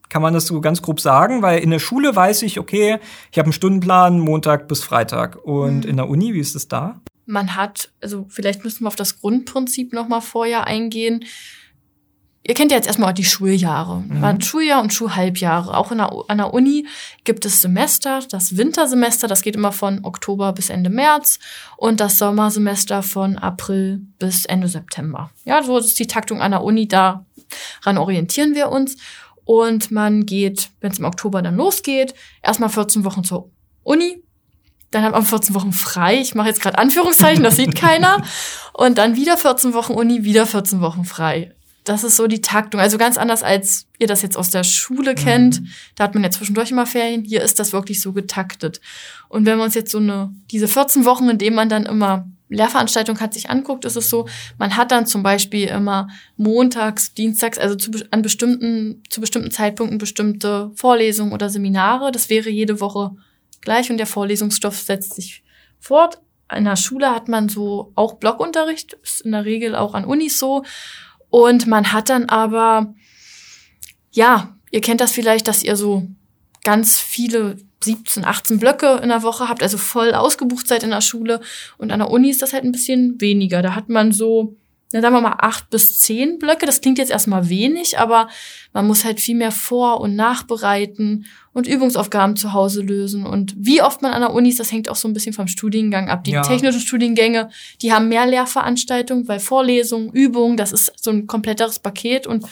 Kann 0.08 0.22
man 0.22 0.34
das 0.34 0.46
so 0.46 0.60
ganz 0.60 0.82
grob 0.82 1.00
sagen? 1.00 1.42
Weil 1.42 1.60
in 1.60 1.70
der 1.70 1.78
Schule 1.78 2.14
weiß 2.16 2.42
ich, 2.42 2.58
okay, 2.58 2.98
ich 3.30 3.38
habe 3.38 3.46
einen 3.46 3.52
Stundenplan 3.52 4.18
Montag 4.18 4.66
bis 4.68 4.82
Freitag. 4.82 5.36
Und 5.44 5.84
Mhm. 5.84 5.90
in 5.90 5.96
der 5.96 6.08
Uni, 6.08 6.34
wie 6.34 6.40
ist 6.40 6.54
es 6.56 6.68
da? 6.68 7.00
man 7.26 7.54
hat, 7.54 7.92
also 8.00 8.26
vielleicht 8.28 8.64
müssen 8.64 8.82
wir 8.82 8.88
auf 8.88 8.96
das 8.96 9.20
Grundprinzip 9.20 9.92
noch 9.92 10.08
mal 10.08 10.20
vorher 10.20 10.66
eingehen. 10.66 11.24
Ihr 12.50 12.54
kennt 12.54 12.72
ja 12.72 12.78
jetzt 12.78 12.88
erstmal 12.88 13.14
die 13.14 13.24
Schuljahre. 13.24 14.02
Man 14.08 14.24
hat 14.24 14.44
Schuljahr 14.44 14.82
und 14.82 14.92
Schulhalbjahre. 14.92 15.76
Auch 15.76 15.92
in 15.92 15.98
der, 15.98 16.10
an 16.26 16.38
der 16.38 16.52
Uni 16.52 16.84
gibt 17.22 17.44
es 17.44 17.62
Semester. 17.62 18.24
Das 18.28 18.56
Wintersemester, 18.56 19.28
das 19.28 19.42
geht 19.42 19.54
immer 19.54 19.70
von 19.70 20.04
Oktober 20.04 20.52
bis 20.52 20.68
Ende 20.68 20.90
März. 20.90 21.38
Und 21.76 22.00
das 22.00 22.18
Sommersemester 22.18 23.04
von 23.04 23.38
April 23.38 24.00
bis 24.18 24.46
Ende 24.46 24.66
September. 24.66 25.30
Ja, 25.44 25.62
so 25.62 25.78
ist 25.78 25.96
die 26.00 26.08
Taktung 26.08 26.42
an 26.42 26.50
der 26.50 26.64
Uni. 26.64 26.88
Daran 26.88 27.24
orientieren 27.84 28.56
wir 28.56 28.70
uns. 28.70 28.96
Und 29.44 29.92
man 29.92 30.26
geht, 30.26 30.70
wenn 30.80 30.90
es 30.90 30.98
im 30.98 31.04
Oktober 31.04 31.42
dann 31.42 31.54
losgeht, 31.54 32.14
erstmal 32.42 32.68
14 32.68 33.04
Wochen 33.04 33.22
zur 33.22 33.48
Uni, 33.84 34.24
dann 34.90 35.04
hat 35.04 35.12
man 35.12 35.22
14 35.22 35.54
Wochen 35.54 35.72
frei. 35.72 36.18
Ich 36.18 36.34
mache 36.34 36.48
jetzt 36.48 36.60
gerade 36.60 36.78
Anführungszeichen, 36.78 37.44
das 37.44 37.54
sieht 37.54 37.76
keiner. 37.76 38.24
Und 38.72 38.98
dann 38.98 39.14
wieder 39.14 39.36
14 39.36 39.72
Wochen 39.72 39.92
Uni, 39.92 40.24
wieder 40.24 40.46
14 40.46 40.80
Wochen 40.80 41.04
frei. 41.04 41.54
Das 41.84 42.04
ist 42.04 42.16
so 42.16 42.26
die 42.26 42.40
Taktung. 42.40 42.80
Also 42.80 42.98
ganz 42.98 43.16
anders, 43.16 43.42
als 43.42 43.86
ihr 43.98 44.06
das 44.06 44.22
jetzt 44.22 44.36
aus 44.36 44.50
der 44.50 44.64
Schule 44.64 45.14
kennt. 45.14 45.62
Da 45.94 46.04
hat 46.04 46.14
man 46.14 46.22
ja 46.22 46.30
zwischendurch 46.30 46.70
immer 46.70 46.86
Ferien. 46.86 47.24
Hier 47.24 47.42
ist 47.42 47.58
das 47.58 47.72
wirklich 47.72 48.00
so 48.00 48.12
getaktet. 48.12 48.80
Und 49.28 49.46
wenn 49.46 49.58
wir 49.58 49.64
uns 49.64 49.74
jetzt 49.74 49.90
so 49.90 49.98
eine, 49.98 50.34
diese 50.50 50.68
14 50.68 51.04
Wochen, 51.04 51.28
in 51.28 51.38
denen 51.38 51.56
man 51.56 51.68
dann 51.68 51.86
immer 51.86 52.28
Lehrveranstaltung 52.50 53.20
hat, 53.20 53.32
sich 53.32 53.48
anguckt, 53.48 53.84
ist 53.84 53.96
es 53.96 54.10
so, 54.10 54.26
man 54.58 54.76
hat 54.76 54.90
dann 54.90 55.06
zum 55.06 55.22
Beispiel 55.22 55.68
immer 55.68 56.08
montags, 56.36 57.14
dienstags, 57.14 57.58
also 57.58 57.76
zu, 57.76 57.92
an 58.10 58.22
bestimmten, 58.22 59.02
zu 59.08 59.20
bestimmten 59.20 59.50
Zeitpunkten 59.50 59.98
bestimmte 59.98 60.72
Vorlesungen 60.74 61.32
oder 61.32 61.48
Seminare. 61.48 62.10
Das 62.12 62.28
wäre 62.28 62.50
jede 62.50 62.80
Woche 62.80 63.12
gleich 63.60 63.90
und 63.90 63.98
der 63.98 64.06
Vorlesungsstoff 64.06 64.78
setzt 64.78 65.14
sich 65.14 65.44
fort. 65.78 66.20
In 66.54 66.64
der 66.64 66.76
Schule 66.76 67.10
hat 67.10 67.28
man 67.28 67.48
so 67.48 67.92
auch 67.94 68.14
Blockunterricht, 68.14 68.94
ist 69.04 69.20
in 69.20 69.30
der 69.30 69.44
Regel 69.44 69.76
auch 69.76 69.94
an 69.94 70.04
Unis 70.04 70.38
so. 70.38 70.64
Und 71.30 71.66
man 71.66 71.92
hat 71.92 72.10
dann 72.10 72.28
aber, 72.28 72.94
ja, 74.10 74.56
ihr 74.70 74.80
kennt 74.80 75.00
das 75.00 75.12
vielleicht, 75.12 75.48
dass 75.48 75.62
ihr 75.62 75.76
so 75.76 76.06
ganz 76.64 76.98
viele 76.98 77.56
17, 77.82 78.24
18 78.24 78.58
Blöcke 78.58 79.00
in 79.02 79.08
der 79.08 79.22
Woche 79.22 79.48
habt, 79.48 79.62
also 79.62 79.78
voll 79.78 80.12
ausgebucht 80.12 80.68
seid 80.68 80.82
in 80.82 80.90
der 80.90 81.00
Schule. 81.00 81.40
Und 81.78 81.92
an 81.92 82.00
der 82.00 82.10
Uni 82.10 82.28
ist 82.28 82.42
das 82.42 82.52
halt 82.52 82.64
ein 82.64 82.72
bisschen 82.72 83.20
weniger. 83.20 83.62
Da 83.62 83.74
hat 83.74 83.88
man 83.88 84.12
so, 84.12 84.56
na, 84.92 85.00
sagen 85.00 85.14
wir 85.14 85.20
mal, 85.20 85.36
acht 85.38 85.70
bis 85.70 85.98
zehn 86.00 86.38
Blöcke. 86.38 86.66
Das 86.66 86.80
klingt 86.80 86.98
jetzt 86.98 87.10
erstmal 87.10 87.48
wenig, 87.48 87.98
aber 87.98 88.28
man 88.72 88.86
muss 88.86 89.04
halt 89.04 89.20
viel 89.20 89.36
mehr 89.36 89.52
vor- 89.52 90.00
und 90.00 90.16
nachbereiten 90.16 91.26
und 91.52 91.66
Übungsaufgaben 91.68 92.36
zu 92.36 92.52
Hause 92.52 92.82
lösen. 92.82 93.24
Und 93.24 93.54
wie 93.56 93.82
oft 93.82 94.02
man 94.02 94.12
an 94.12 94.20
der 94.22 94.32
Uni 94.32 94.48
ist, 94.48 94.58
das 94.60 94.72
hängt 94.72 94.88
auch 94.88 94.96
so 94.96 95.06
ein 95.08 95.12
bisschen 95.12 95.32
vom 95.32 95.46
Studiengang 95.46 96.08
ab. 96.08 96.24
Die 96.24 96.32
Ja. 96.32 96.42
technischen 96.42 96.80
Studiengänge, 96.80 97.50
die 97.82 97.92
haben 97.92 98.08
mehr 98.08 98.26
Lehrveranstaltungen, 98.26 99.28
weil 99.28 99.40
Vorlesungen, 99.40 100.10
Übungen, 100.12 100.56
das 100.56 100.72
ist 100.72 100.92
so 100.96 101.10
ein 101.10 101.26
kompletteres 101.26 101.78
Paket. 101.78 102.26
Und 102.26 102.44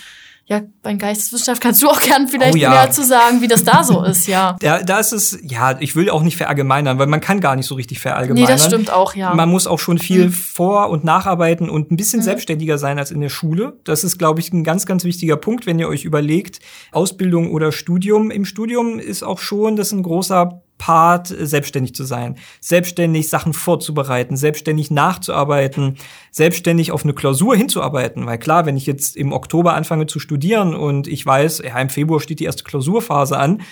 ja, 0.50 0.62
bei 0.82 0.94
Geisteswissenschaft 0.94 1.60
kannst 1.60 1.82
du 1.82 1.88
auch 1.90 2.00
gern 2.00 2.26
vielleicht 2.26 2.54
Oh 2.54 2.56
ja. 2.58 2.70
mehr 2.70 2.90
zu 2.90 3.04
sagen, 3.04 3.42
wie 3.42 3.48
das 3.48 3.64
da 3.64 3.84
so 3.84 4.02
ist, 4.02 4.26
ja. 4.26 4.56
Da, 4.60 4.82
da 4.82 4.98
ist 4.98 5.12
es, 5.12 5.38
ja, 5.42 5.76
ich 5.78 5.94
will 5.94 6.08
auch 6.08 6.22
nicht 6.22 6.38
verallgemeinern, 6.38 6.98
weil 6.98 7.06
man 7.06 7.20
kann 7.20 7.40
gar 7.40 7.54
nicht 7.54 7.66
so 7.66 7.74
richtig 7.74 7.98
Nee, 7.98 8.02
verallgemeinern. 8.02 8.48
das 8.50 8.64
stimmt 8.64 8.90
auch, 8.90 9.14
ja. 9.14 9.34
Man 9.34 9.50
muss 9.50 9.66
auch 9.66 9.78
schon 9.78 9.98
viel 9.98 10.26
Mhm. 10.28 10.32
vor- 10.32 10.88
und 10.88 11.04
nacharbeiten 11.04 11.68
und 11.68 11.90
ein 11.92 11.96
bisschen 11.96 12.20
Mhm. 12.20 12.24
selbstständiger 12.24 12.78
sein 12.78 12.98
als 12.98 13.10
in 13.10 13.20
der 13.20 13.28
Schule. 13.28 13.78
Das 13.84 14.04
ist, 14.04 14.16
glaube 14.18 14.40
ich, 14.40 14.50
ein 14.52 14.64
ganz, 14.64 14.86
ganz 14.86 15.04
wichtiger 15.04 15.36
Punkt, 15.36 15.66
wenn 15.66 15.78
ihr 15.78 15.88
euch 15.88 16.04
überlegt, 16.06 16.60
Ausbildung 16.92 17.50
oder 17.52 17.70
Studium. 17.70 18.30
Im 18.30 18.46
Studium 18.46 18.98
ist 18.98 19.22
auch 19.22 19.40
schon 19.40 19.76
das 19.76 19.92
ein 19.92 20.02
großer 20.02 20.62
Part, 20.78 21.30
äh, 21.30 21.46
selbstständig 21.46 21.94
zu 21.94 22.04
sein. 22.04 22.36
Selbstständig 22.60 23.28
Sachen 23.28 23.52
vorzubereiten, 23.52 24.36
selbstständig 24.36 24.90
nachzuarbeiten, 24.90 25.96
selbstständig 26.30 26.92
auf 26.92 27.04
eine 27.04 27.14
Klausur 27.14 27.56
hinzuarbeiten. 27.56 28.26
Weil 28.26 28.38
klar, 28.38 28.66
wenn 28.66 28.76
ich 28.76 28.86
jetzt 28.86 29.16
im 29.16 29.32
Oktober 29.32 29.74
anfange 29.74 30.06
zu 30.06 30.18
studieren 30.18 30.74
und 30.74 31.06
ich 31.06 31.24
weiß, 31.24 31.62
ja, 31.64 31.78
im 31.80 31.90
Februar 31.90 32.20
steht 32.20 32.40
die 32.40 32.44
erste 32.44 32.64
Klausurphase 32.64 33.38
an, 33.38 33.62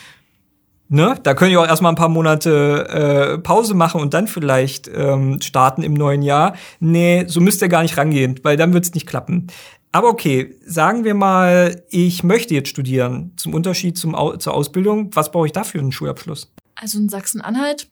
Ne? 0.88 1.16
Da 1.24 1.34
könnt 1.34 1.50
ihr 1.50 1.60
auch 1.60 1.66
erstmal 1.66 1.90
ein 1.90 1.96
paar 1.96 2.08
Monate 2.08 2.88
äh, 2.88 3.38
Pause 3.38 3.74
machen 3.74 4.00
und 4.00 4.14
dann 4.14 4.28
vielleicht 4.28 4.88
ähm, 4.94 5.40
starten 5.42 5.82
im 5.82 5.94
neuen 5.94 6.22
Jahr. 6.22 6.54
Nee, 6.78 7.24
so 7.26 7.40
müsst 7.40 7.60
ihr 7.60 7.68
gar 7.68 7.82
nicht 7.82 7.96
rangehen, 7.96 8.38
weil 8.44 8.56
dann 8.56 8.72
wird's 8.72 8.94
nicht 8.94 9.06
klappen. 9.06 9.48
Aber 9.90 10.08
okay, 10.08 10.54
sagen 10.64 11.04
wir 11.04 11.14
mal, 11.14 11.82
ich 11.88 12.22
möchte 12.22 12.54
jetzt 12.54 12.68
studieren, 12.68 13.32
zum 13.36 13.54
Unterschied 13.54 13.98
zum 13.98 14.14
Au 14.14 14.36
zur 14.36 14.54
Ausbildung. 14.54 15.10
Was 15.14 15.32
brauche 15.32 15.46
ich 15.46 15.52
dafür 15.52 15.80
einen 15.80 15.90
Schulabschluss? 15.90 16.52
Also 16.76 16.98
in 16.98 17.08
Sachsen-Anhalt 17.08 17.88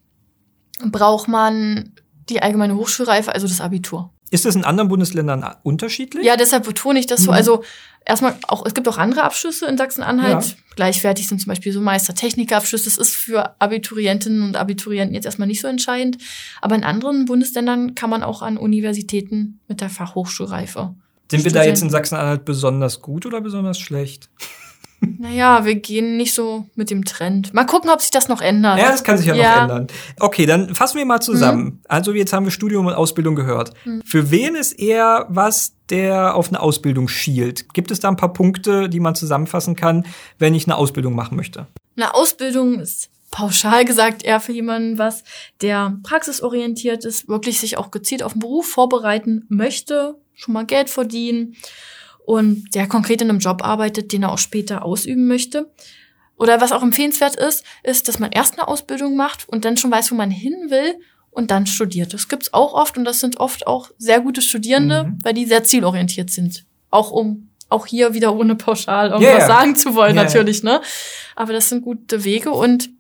braucht 0.85 1.29
man 1.29 1.93
die 2.29 2.43
allgemeine 2.43 2.77
Hochschulreife, 2.77 3.35
also 3.35 3.49
das 3.49 3.61
Abitur. 3.61 4.11
Ist 4.31 4.45
das 4.45 4.57
in 4.57 4.65
anderen 4.65 4.89
Bundesländern 4.89 5.45
unterschiedlich? 5.63 6.25
Ja, 6.25 6.37
deshalb 6.37 6.65
betone 6.65 6.99
ich 6.99 7.07
das 7.07 7.23
so. 7.23 7.31
Mhm. 7.31 7.37
Also 7.37 7.65
erstmal 8.05 8.37
auch, 8.49 8.67
es 8.67 8.75
gibt 8.75 8.89
auch 8.89 8.99
andere 8.99 9.23
Abschlüsse 9.23 9.67
in 9.67 9.77
Sachsen-Anhalt. 9.77 10.45
Ja. 10.45 10.55
Gleichwertig 10.75 11.29
sind 11.29 11.41
zum 11.41 11.51
Beispiel 11.51 11.73
so 11.73 11.81
Meistertechnikerabschlüsse. 11.81 12.87
Das 12.87 12.99
ist 12.99 13.15
für 13.15 13.61
Abiturientinnen 13.61 14.43
und 14.43 14.57
Abiturienten 14.57 15.15
jetzt 15.15 15.27
erstmal 15.27 15.47
nicht 15.47 15.61
so 15.61 15.69
entscheidend. 15.69 16.19
Aber 16.61 16.75
in 16.75 16.85
anderen 16.85 17.27
Bundesländern 17.27 17.95
kann 17.95 18.11
man 18.11 18.23
auch 18.23 18.43
an 18.43 18.57
Universitäten 18.57 19.61
mit 19.69 19.81
der 19.81 19.91
Fachhochschulreife. 19.91 20.95
Sind 21.31 21.45
wir 21.45 21.53
da 21.53 21.63
jetzt 21.63 21.83
in 21.83 21.91
Sachsen-Anhalt 21.91 22.45
besonders 22.45 23.01
gut 23.03 23.27
oder 23.27 23.41
besonders 23.41 23.79
schlecht? 23.79 24.31
Naja, 25.19 25.65
wir 25.65 25.75
gehen 25.77 26.17
nicht 26.17 26.35
so 26.35 26.67
mit 26.75 26.91
dem 26.91 27.05
Trend. 27.05 27.53
Mal 27.55 27.65
gucken, 27.65 27.91
ob 27.91 28.01
sich 28.01 28.11
das 28.11 28.29
noch 28.29 28.41
ändert. 28.41 28.79
Ja, 28.79 28.91
das 28.91 29.05
kann 29.05 29.19
sich 29.19 29.27
ja, 29.27 29.35
Ja. 29.35 29.55
noch 29.55 29.63
ändern. 29.63 29.87
Okay, 30.21 30.47
dann 30.47 30.75
fassen 30.75 30.99
wir 30.99 31.05
mal 31.07 31.21
zusammen. 31.21 31.83
Also 31.89 32.13
jetzt 32.13 32.33
haben 32.33 32.45
wir 32.45 32.51
Studium 32.51 32.87
und 32.87 32.95
Ausbildung 32.95 33.35
gehört. 33.35 33.73
Für 34.05 34.31
wen 34.31 34.55
ist 34.55 34.73
eher 34.73 35.27
was, 35.29 35.75
der 35.91 36.35
auf 36.35 36.49
eine 36.49 36.61
Ausbildung 36.61 37.09
schielt? 37.09 37.73
Gibt 37.75 37.91
es 37.91 38.01
da 38.01 38.09
ein 38.09 38.17
paar 38.17 38.33
Punkte, 38.33 38.89
die 38.89 39.01
man 39.01 39.15
zusammenfassen 39.15 39.77
kann, 39.77 40.07
wenn 40.39 40.55
ich 40.55 40.67
eine 40.67 40.77
Ausbildung 40.77 41.15
machen 41.15 41.37
möchte? 41.37 41.67
Eine 41.97 42.15
Ausbildung 42.15 42.81
ist 42.81 43.11
pauschal 43.31 43.85
gesagt 43.85 44.23
eher 44.23 44.39
für 44.39 44.53
jemanden 44.53 44.97
was, 44.97 45.25
der 45.61 45.99
praxisorientiert 46.05 47.05
ist, 47.05 47.29
wirklich 47.29 47.59
sich 47.59 47.77
auch 47.77 47.91
gezielt 47.91 48.23
auf 48.23 48.33
den 48.33 48.39
Beruf 48.39 48.67
vorbereiten 48.69 49.45
möchte, 49.49 50.15
schon 50.35 50.55
mal 50.55 50.65
Geld 50.65 50.89
verdienen 50.89 51.57
und 52.25 52.75
der 52.75 52.87
konkret 52.87 53.21
in 53.23 53.31
einem 53.31 53.39
Job 53.39 53.65
arbeitet, 53.65 54.13
den 54.13 54.23
er 54.23 54.33
auch 54.33 54.39
später 54.39 54.85
ausüben 54.85 55.27
möchte. 55.27 55.71
Oder 56.37 56.61
was 56.61 56.73
auch 56.73 56.83
empfehlenswert 56.83 57.37
ist, 57.37 57.65
ist, 57.83 58.09
dass 58.09 58.19
man 58.19 58.33
erst 58.33 58.59
eine 58.59 58.67
Ausbildung 58.67 59.15
macht 59.17 59.49
und 59.49 59.65
dann 59.65 59.77
schon 59.77 59.91
weiß, 59.91 60.11
wo 60.11 60.17
man 60.17 60.31
hin 60.31 60.55
will 60.69 60.97
und 61.31 61.51
dann 61.51 61.67
studiert. 61.67 62.13
Das 62.13 62.29
gibt's 62.29 62.53
auch 62.53 62.73
oft 62.75 62.97
und 62.99 63.05
das 63.05 63.21
sind 63.21 63.39
oft 63.39 63.67
auch 63.67 63.91
sehr 63.99 64.21
gute 64.21 64.41
Studierende, 64.41 65.05
Mhm. 65.05 65.19
weil 65.23 65.35
die 65.35 65.47
sehr 65.47 65.65
zielorientiert 65.65 66.31
sind. 66.31 66.65
Auch 66.91 67.11
um 67.11 67.51
auch 67.69 67.87
hier 67.87 68.15
wieder 68.15 68.35
ohne 68.37 68.55
pauschal 68.57 69.11
irgendwas 69.11 69.39
ja. 69.41 69.47
sagen 69.47 69.75
zu 69.77 69.95
wollen, 69.95 70.17
ja. 70.17 70.23
natürlich, 70.25 70.63
ne? 70.63 70.81
Aber 71.35 71.53
das 71.53 71.69
sind 71.69 71.83
gute 71.83 72.25
Wege 72.25 72.51
und 72.51 72.91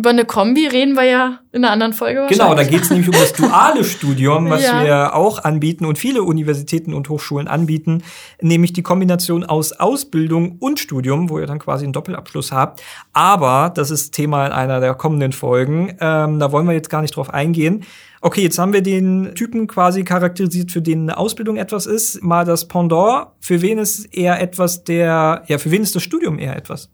über 0.00 0.08
eine 0.10 0.24
Kombi 0.24 0.66
reden 0.66 0.94
wir 0.94 1.04
ja 1.04 1.40
in 1.52 1.62
einer 1.62 1.74
anderen 1.74 1.92
Folge 1.92 2.26
Genau, 2.30 2.54
da 2.54 2.64
geht 2.64 2.80
es 2.80 2.88
nämlich 2.90 3.06
um 3.08 3.12
das 3.12 3.34
duale 3.34 3.84
Studium, 3.84 4.48
was 4.48 4.62
Ja. 4.62 4.82
wir 4.82 5.14
auch 5.14 5.44
anbieten 5.44 5.84
und 5.84 5.98
viele 5.98 6.22
Universitäten 6.22 6.94
und 6.94 7.10
Hochschulen 7.10 7.48
anbieten, 7.48 8.02
nämlich 8.40 8.72
die 8.72 8.82
Kombination 8.82 9.44
aus 9.44 9.72
Ausbildung 9.72 10.56
und 10.58 10.78
Studium, 10.80 11.28
wo 11.28 11.38
ihr 11.38 11.46
dann 11.46 11.58
quasi 11.58 11.84
einen 11.84 11.92
Doppelabschluss 11.92 12.50
habt. 12.50 12.82
Aber 13.12 13.70
das 13.74 13.90
ist 13.90 14.12
Thema 14.12 14.46
in 14.46 14.52
einer 14.52 14.80
der 14.80 14.94
kommenden 14.94 15.32
Folgen. 15.32 15.94
Ähm, 16.00 16.38
da 16.38 16.50
wollen 16.50 16.66
wir 16.66 16.72
jetzt 16.72 16.88
gar 16.88 17.02
nicht 17.02 17.14
drauf 17.14 17.28
eingehen. 17.28 17.84
Okay, 18.22 18.40
jetzt 18.40 18.58
haben 18.58 18.72
wir 18.72 18.82
den 18.82 19.34
Typen 19.34 19.66
quasi 19.66 20.02
charakterisiert, 20.02 20.72
für 20.72 20.80
den 20.80 21.02
eine 21.02 21.18
Ausbildung 21.18 21.58
etwas 21.58 21.84
ist. 21.84 22.22
Mal 22.22 22.46
das 22.46 22.68
Pendant. 22.68 23.26
Für 23.40 23.60
wen 23.60 23.76
ist 23.76 24.14
eher 24.14 24.40
etwas 24.40 24.82
der, 24.84 25.42
ja, 25.46 25.58
für 25.58 25.70
wen 25.70 25.82
ist 25.82 25.94
das 25.94 26.02
Studium 26.02 26.38
eher 26.38 26.56
etwas? 26.56 26.88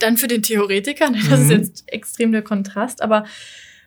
Dann 0.00 0.16
für 0.16 0.28
den 0.28 0.42
Theoretiker, 0.42 1.10
ne, 1.10 1.18
das 1.28 1.40
ist 1.40 1.46
Mhm. 1.46 1.50
jetzt 1.50 1.92
extrem 1.92 2.30
der 2.30 2.42
Kontrast, 2.42 3.02
aber 3.02 3.24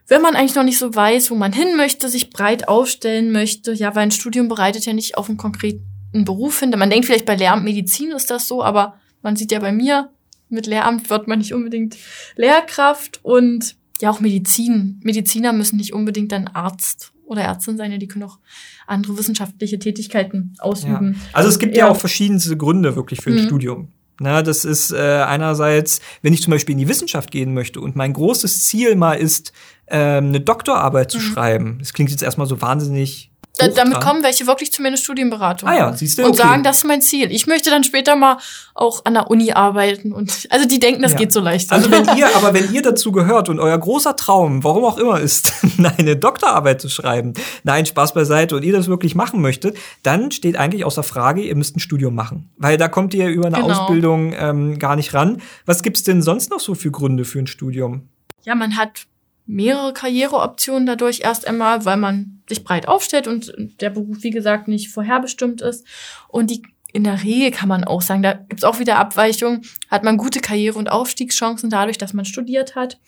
wenn 0.09 0.21
man 0.21 0.35
eigentlich 0.35 0.55
noch 0.55 0.63
nicht 0.65 0.77
so 0.77 0.93
weiß, 0.93 1.31
wo 1.31 1.35
man 1.35 1.53
hin 1.53 1.77
möchte, 1.77 2.09
sich 2.09 2.31
breit 2.31 2.67
aufstellen 2.67 3.31
möchte, 3.31 3.71
ja, 3.71 3.95
weil 3.95 4.03
ein 4.03 4.11
Studium 4.11 4.49
bereitet 4.49 4.85
ja 4.85 4.91
nicht 4.91 5.17
auf 5.17 5.29
einen 5.29 5.37
konkreten 5.37 5.85
Beruf 6.25 6.59
hin. 6.59 6.71
Man 6.71 6.89
denkt 6.89 7.05
vielleicht 7.05 7.25
bei 7.25 7.35
Lehramt 7.37 7.63
Medizin 7.63 8.11
ist 8.11 8.29
das 8.29 8.45
so, 8.49 8.61
aber 8.61 8.95
man 9.21 9.37
sieht 9.37 9.53
ja 9.53 9.59
bei 9.59 9.71
mir, 9.71 10.09
mit 10.49 10.65
Lehramt 10.67 11.09
wird 11.09 11.29
man 11.29 11.39
nicht 11.39 11.53
unbedingt 11.53 11.95
Lehrkraft 12.35 13.21
und 13.23 13.77
ja 14.01 14.09
auch 14.09 14.19
Medizin. 14.19 14.99
Mediziner 15.03 15.53
müssen 15.53 15.77
nicht 15.77 15.93
unbedingt 15.93 16.33
ein 16.33 16.49
Arzt 16.49 17.13
oder 17.23 17.43
Ärztin 17.43 17.77
sein, 17.77 17.89
ja, 17.93 17.97
die 17.97 18.09
können 18.09 18.25
auch 18.25 18.39
andere 18.85 19.17
wissenschaftliche 19.17 19.79
Tätigkeiten 19.79 20.55
ausüben. 20.59 21.21
Also 21.31 21.47
es 21.47 21.57
gibt 21.57 21.77
ja, 21.77 21.85
Ja. 21.85 21.91
auch 21.91 21.95
verschiedenste 21.97 22.57
Gründe 22.57 22.97
wirklich 22.97 23.21
für 23.21 23.29
ein 23.29 23.37
Mhm. 23.37 23.45
Studium. 23.45 23.87
Na, 24.23 24.43
das 24.43 24.65
ist 24.65 24.91
äh, 24.91 24.97
einerseits, 25.25 25.99
wenn 26.21 26.31
ich 26.31 26.43
zum 26.43 26.51
Beispiel 26.51 26.73
in 26.73 26.79
die 26.79 26.87
Wissenschaft 26.87 27.31
gehen 27.31 27.55
möchte 27.55 27.81
und 27.81 27.95
mein 27.95 28.13
großes 28.13 28.67
Ziel 28.67 28.95
mal 28.95 29.13
ist, 29.13 29.51
ähm, 29.87 30.27
eine 30.27 30.39
Doktorarbeit 30.39 31.09
zu 31.09 31.17
Mhm. 31.17 31.21
schreiben. 31.21 31.75
Das 31.79 31.93
klingt 31.93 32.11
jetzt 32.11 32.21
erstmal 32.21 32.45
so 32.45 32.61
wahnsinnig. 32.61 33.30
Da, 33.57 33.67
damit 33.67 33.99
kommen 33.99 34.23
welche 34.23 34.47
wirklich 34.47 34.71
zu 34.71 34.81
mir 34.81 34.87
in 34.87 34.93
eine 34.93 34.97
Studienberatung. 34.97 35.67
Ah 35.67 35.75
ja, 35.75 35.93
siehst 35.93 36.17
du, 36.17 36.23
Und 36.23 36.29
okay. 36.29 36.37
sagen, 36.37 36.63
das 36.63 36.77
ist 36.77 36.83
mein 36.85 37.01
Ziel. 37.01 37.29
Ich 37.31 37.47
möchte 37.47 37.69
dann 37.69 37.83
später 37.83 38.15
mal 38.15 38.37
auch 38.73 39.03
an 39.03 39.13
der 39.13 39.29
Uni 39.29 39.51
arbeiten. 39.51 40.13
Und 40.13 40.47
also 40.49 40.65
die 40.67 40.79
denken, 40.79 41.01
das 41.01 41.11
Ja. 41.11 41.17
geht 41.17 41.33
so 41.33 41.41
leicht. 41.41 41.69
Also 41.71 41.91
wenn 41.91 42.05
ihr, 42.17 42.33
aber 42.35 42.53
wenn 42.53 42.73
ihr 42.73 42.81
dazu 42.81 43.11
gehört 43.11 43.49
und 43.49 43.59
euer 43.59 43.77
großer 43.77 44.15
Traum, 44.15 44.63
warum 44.63 44.85
auch 44.85 44.97
immer 44.97 45.19
ist, 45.19 45.51
eine 45.97 46.15
Doktorarbeit 46.15 46.79
zu 46.81 46.87
schreiben, 46.87 47.33
nein, 47.63 47.85
Spaß 47.85 48.13
beiseite 48.13 48.55
und 48.55 48.63
ihr 48.63 48.71
das 48.73 48.87
wirklich 48.87 49.15
machen 49.15 49.41
möchtet, 49.41 49.77
dann 50.01 50.31
steht 50.31 50.55
eigentlich 50.55 50.85
außer 50.85 51.03
Frage, 51.03 51.41
ihr 51.41 51.55
müsst 51.55 51.75
ein 51.75 51.81
Studium 51.81 52.15
machen. 52.15 52.49
Weil 52.57 52.77
da 52.77 52.87
kommt 52.87 53.13
ihr 53.13 53.27
über 53.27 53.47
eine 53.47 53.57
Genau. 53.57 53.69
Ausbildung 53.69 54.33
ähm, 54.33 54.79
gar 54.79 54.95
nicht 54.95 55.13
ran. 55.13 55.41
Was 55.65 55.83
gibt's 55.83 56.03
denn 56.03 56.21
sonst 56.21 56.49
noch 56.51 56.61
so 56.61 56.73
für 56.73 56.89
Gründe 56.89 57.25
für 57.25 57.39
ein 57.39 57.47
Studium? 57.47 58.07
ja, 58.43 58.55
man 58.55 58.75
hat 58.77 59.05
mehrere 59.45 59.93
Karriereoptionen 59.93 60.85
dadurch 60.85 61.21
erst 61.21 61.47
einmal, 61.47 61.83
weil 61.85 61.97
man 61.97 62.41
sich 62.47 62.63
breit 62.63 62.87
aufstellt 62.87 63.27
und 63.27 63.53
der 63.81 63.89
Beruf, 63.89 64.17
wie 64.21 64.29
gesagt, 64.29 64.67
nicht 64.67 64.89
vorherbestimmt 64.89 65.61
ist. 65.61 65.85
Und 66.27 66.49
die 66.51 66.61
in 66.93 67.03
der 67.05 67.23
Regel 67.23 67.51
kann 67.51 67.69
man 67.69 67.83
auch 67.85 68.01
sagen, 68.01 68.21
da 68.21 68.33
gibt's 68.33 68.65
auch 68.65 68.79
wieder 68.79 68.97
Abweichungen, 68.97 69.61
hat 69.89 70.03
man 70.03 70.17
gute 70.17 70.41
Karriere- 70.41 70.77
und 70.77 70.91
Aufstiegschancen 70.91 71.69
dadurch, 71.69 71.97
dass 71.97 72.13
man 72.13 72.25
studiert 72.25 72.75
hat 72.75 72.99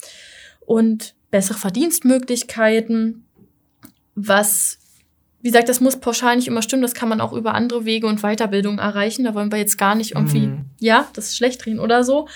und 0.62 1.16
bessere 1.32 1.58
Verdienstmöglichkeiten, 1.58 3.26
was, 4.16 4.78
wie 5.42 5.50
gesagt, 5.50 5.68
das 5.70 5.82
muss 5.82 6.00
pauschal 6.00 6.36
nicht 6.36 6.48
immer 6.48 6.62
stimmen, 6.62 6.82
das 6.84 6.94
kann 6.94 7.10
man 7.10 7.20
auch 7.20 7.34
über 7.34 7.54
andere 7.56 7.86
Wege 7.86 8.08
und 8.08 8.22
Weiterbildung 8.22 8.80
erreichen. 8.80 9.26
Da 9.26 9.34
wollen 9.34 9.52
wir 9.52 9.60
jetzt 9.60 9.78
gar 9.78 9.96
nicht 9.96 10.12
irgendwie, 10.16 10.48
Mhm. 10.48 10.66
ja, 10.80 11.08
das 11.14 11.28
ist 11.30 11.38
schlecht 11.38 11.66
reden 11.66 11.80
oder 11.80 12.04
so. 12.04 12.28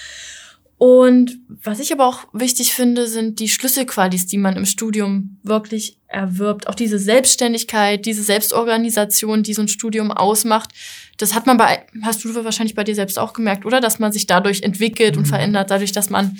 Und 0.77 1.39
was 1.63 1.79
ich 1.79 1.91
aber 1.91 2.05
auch 2.05 2.25
wichtig 2.33 2.75
finde, 2.75 3.07
sind 3.07 3.39
die 3.39 3.49
Schlüsselqualis, 3.49 4.27
die 4.27 4.37
man 4.37 4.55
im 4.55 4.65
Studium 4.65 5.37
wirklich 5.41 5.97
erwirbt. 6.07 6.67
Auch 6.67 6.75
diese 6.75 6.99
Selbstständigkeit, 6.99 8.05
diese 8.05 8.21
Selbstorganisation, 8.21 9.41
die 9.41 9.55
so 9.55 9.63
ein 9.63 9.67
Studium 9.67 10.11
ausmacht. 10.11 10.69
Das 11.17 11.33
hat 11.33 11.47
man 11.47 11.57
bei, 11.57 11.83
hast 12.03 12.23
du 12.23 12.33
wahrscheinlich 12.43 12.75
bei 12.75 12.83
dir 12.83 12.93
selbst 12.93 13.17
auch 13.17 13.33
gemerkt, 13.33 13.65
oder? 13.65 13.81
Dass 13.81 13.97
man 13.97 14.11
sich 14.11 14.27
dadurch 14.27 14.61
entwickelt 14.61 15.17
und 15.17 15.23
Mhm. 15.23 15.29
verändert, 15.29 15.71
dadurch, 15.71 15.93
dass 15.93 16.11
man 16.11 16.37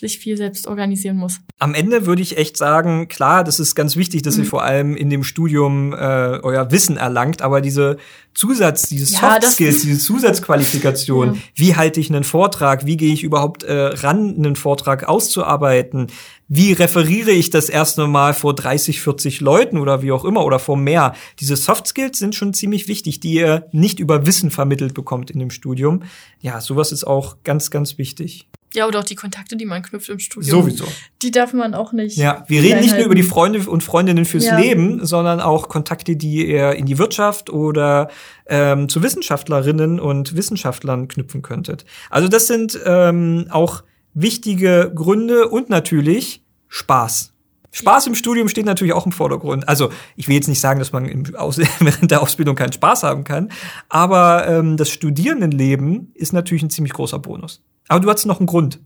sich 0.00 0.18
viel 0.18 0.36
selbst 0.36 0.66
organisieren 0.66 1.16
muss. 1.16 1.38
Am 1.58 1.74
Ende 1.74 2.06
würde 2.06 2.22
ich 2.22 2.36
echt 2.38 2.56
sagen, 2.56 3.08
klar, 3.08 3.44
das 3.44 3.58
ist 3.60 3.74
ganz 3.74 3.96
wichtig, 3.96 4.22
dass 4.22 4.36
ihr 4.36 4.44
Mhm. 4.44 4.48
vor 4.48 4.62
allem 4.62 4.96
in 4.96 5.10
dem 5.10 5.24
Studium 5.24 5.92
äh, 5.92 5.96
euer 5.96 6.70
Wissen 6.70 6.96
erlangt, 6.96 7.42
aber 7.42 7.60
diese 7.60 7.96
Zusatz, 8.34 8.88
diese 8.88 9.14
Ja, 9.14 9.40
Soft 9.40 9.52
Skills, 9.54 9.82
diese 9.82 9.98
Zusatzqualifikation, 9.98 11.34
Ja. 11.34 11.40
wie 11.54 11.76
halte 11.76 12.00
ich 12.00 12.10
einen 12.10 12.24
Vortrag, 12.24 12.86
wie 12.86 12.96
gehe 12.96 13.12
ich 13.12 13.22
überhaupt 13.22 13.62
äh, 13.62 13.72
ran, 13.72 14.34
einen 14.36 14.56
Vortrag 14.56 15.04
auszuarbeiten, 15.08 16.08
wie 16.48 16.72
referiere 16.72 17.30
ich 17.32 17.50
das 17.50 17.68
erste 17.68 18.06
Mal 18.06 18.34
vor 18.34 18.54
30, 18.54 19.00
40 19.00 19.40
Leuten 19.40 19.78
oder 19.78 20.02
wie 20.02 20.12
auch 20.12 20.24
immer 20.24 20.44
oder 20.44 20.58
vor 20.58 20.76
mehr. 20.76 21.14
Diese 21.40 21.56
Soft 21.56 21.86
Skills 21.88 22.18
sind 22.18 22.34
schon 22.34 22.54
ziemlich 22.54 22.86
wichtig, 22.88 23.20
die 23.20 23.32
ihr 23.34 23.66
nicht 23.72 23.98
über 23.98 24.26
Wissen 24.26 24.50
vermittelt 24.50 24.94
bekommt 24.94 25.30
in 25.30 25.38
dem 25.40 25.50
Studium. 25.50 26.02
Ja, 26.40 26.60
sowas 26.60 26.92
ist 26.92 27.04
auch 27.04 27.38
ganz, 27.42 27.70
ganz 27.70 27.98
wichtig. 27.98 28.48
Ja, 28.74 28.86
oder 28.86 29.00
auch 29.00 29.04
die 29.04 29.14
Kontakte, 29.14 29.56
die 29.56 29.64
man 29.64 29.82
knüpft 29.82 30.08
im 30.08 30.18
Studium. 30.18 30.62
Sowieso. 30.62 30.84
Die 31.22 31.30
darf 31.30 31.52
man 31.52 31.74
auch 31.74 31.92
nicht. 31.92 32.16
Ja, 32.16 32.44
wir 32.48 32.62
reden 32.62 32.80
nicht 32.80 32.94
nur 32.94 33.06
über 33.06 33.14
die 33.14 33.22
Freunde 33.22 33.60
und 33.70 33.82
Freundinnen 33.82 34.24
fürs 34.24 34.44
Ja. 34.44 34.58
Leben, 34.58 35.04
sondern 35.06 35.40
auch 35.40 35.68
Kontakte, 35.68 36.16
die 36.16 36.46
ihr 36.46 36.72
in 36.72 36.86
die 36.86 36.98
Wirtschaft 36.98 37.48
oder 37.48 38.08
ähm, 38.46 38.88
zu 38.88 39.02
Wissenschaftlerinnen 39.02 39.98
und 40.00 40.36
Wissenschaftlern 40.36 41.08
knüpfen 41.08 41.42
könntet. 41.42 41.84
Also 42.10 42.28
das 42.28 42.46
sind 42.48 42.78
ähm, 42.84 43.46
auch 43.50 43.82
wichtige 44.14 44.92
Gründe 44.94 45.48
und 45.48 45.70
natürlich 45.70 46.42
Spaß. 46.68 47.32
Spaß 47.72 48.06
im 48.06 48.14
Studium 48.14 48.48
steht 48.48 48.64
natürlich 48.64 48.94
auch 48.94 49.04
im 49.04 49.12
Vordergrund. 49.12 49.68
Also 49.68 49.90
ich 50.16 50.28
will 50.28 50.34
jetzt 50.34 50.48
nicht 50.48 50.60
sagen, 50.60 50.78
dass 50.78 50.92
man 50.92 51.34
Aus 51.36 51.58
während 51.80 52.10
der 52.10 52.22
Ausbildung 52.22 52.56
keinen 52.56 52.72
Spaß 52.72 53.02
haben 53.02 53.24
kann, 53.24 53.50
aber 53.90 54.48
ähm, 54.48 54.78
das 54.78 54.88
Studierendenleben 54.90 56.10
ist 56.14 56.32
natürlich 56.32 56.62
ein 56.62 56.70
ziemlich 56.70 56.94
großer 56.94 57.18
Bonus. 57.18 57.62
Aber 57.88 58.00
du 58.00 58.10
hast 58.10 58.24
noch 58.26 58.38
einen 58.40 58.46
Grund, 58.46 58.80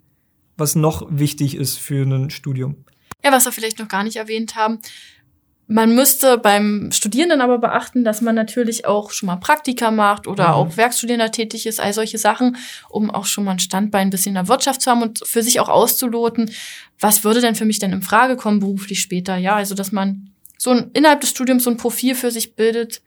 was 0.57 0.75
noch 0.75 1.07
wichtig 1.11 1.55
ist 1.57 1.79
für 1.79 2.05
ein 2.05 2.31
Studium. 2.31 2.85
Ja, 3.25 3.33
was 3.33 3.45
wir 3.45 3.53
vielleicht 3.53 3.79
noch 3.79 3.89
gar 3.89 4.03
nicht 4.05 4.17
erwähnt 4.17 4.57
haben. 4.57 4.79
Man 5.67 5.95
müsste 5.95 6.37
beim 6.37 6.91
Studierenden 6.91 7.41
aber 7.41 7.59
beachten, 7.59 8.03
dass 8.03 8.23
man 8.23 8.35
natürlich 8.35 8.87
auch 8.87 9.13
schon 9.13 9.29
mal 9.29 9.37
Praktika 9.37 9.93
macht 9.93 10.27
oder 10.27 10.49
Mhm. 10.49 10.55
auch 10.55 10.77
Werkstudierender 10.77 11.31
tätig 11.31 11.65
ist, 11.67 11.79
all 11.79 11.93
solche 11.93 12.19
Sachen, 12.19 12.57
um 12.89 13.09
auch 13.09 13.25
schon 13.27 13.45
mal 13.45 13.53
ein 13.53 13.59
Standbein 13.61 14.09
ein 14.09 14.11
bisschen 14.11 14.31
in 14.31 14.35
der 14.35 14.49
Wirtschaft 14.49 14.83
zu 14.83 14.91
haben 14.91 15.03
und 15.03 15.21
für 15.25 15.45
sich 15.45 15.61
auch 15.61 15.69
auszuloten, 15.69 16.51
was 16.99 17.23
würde 17.23 17.41
denn 17.41 17.55
für 17.55 17.67
mich 17.67 17.79
denn 17.79 17.93
in 17.93 18.03
Frage 18.03 18.37
kommen 18.37 18.59
beruflich 18.59 19.01
später? 19.01 19.37
Ja, 19.37 19.55
also 19.55 19.77
dass 19.77 19.93
man 19.93 20.31
so 20.59 20.71
ein, 20.71 20.91
innerhalb 20.93 21.21
des 21.21 21.31
Studiums 21.31 21.63
so 21.65 21.71
ein 21.71 21.77
Profil 21.77 22.17
für 22.17 22.33
sich 22.33 22.57
bildet, 22.57 23.01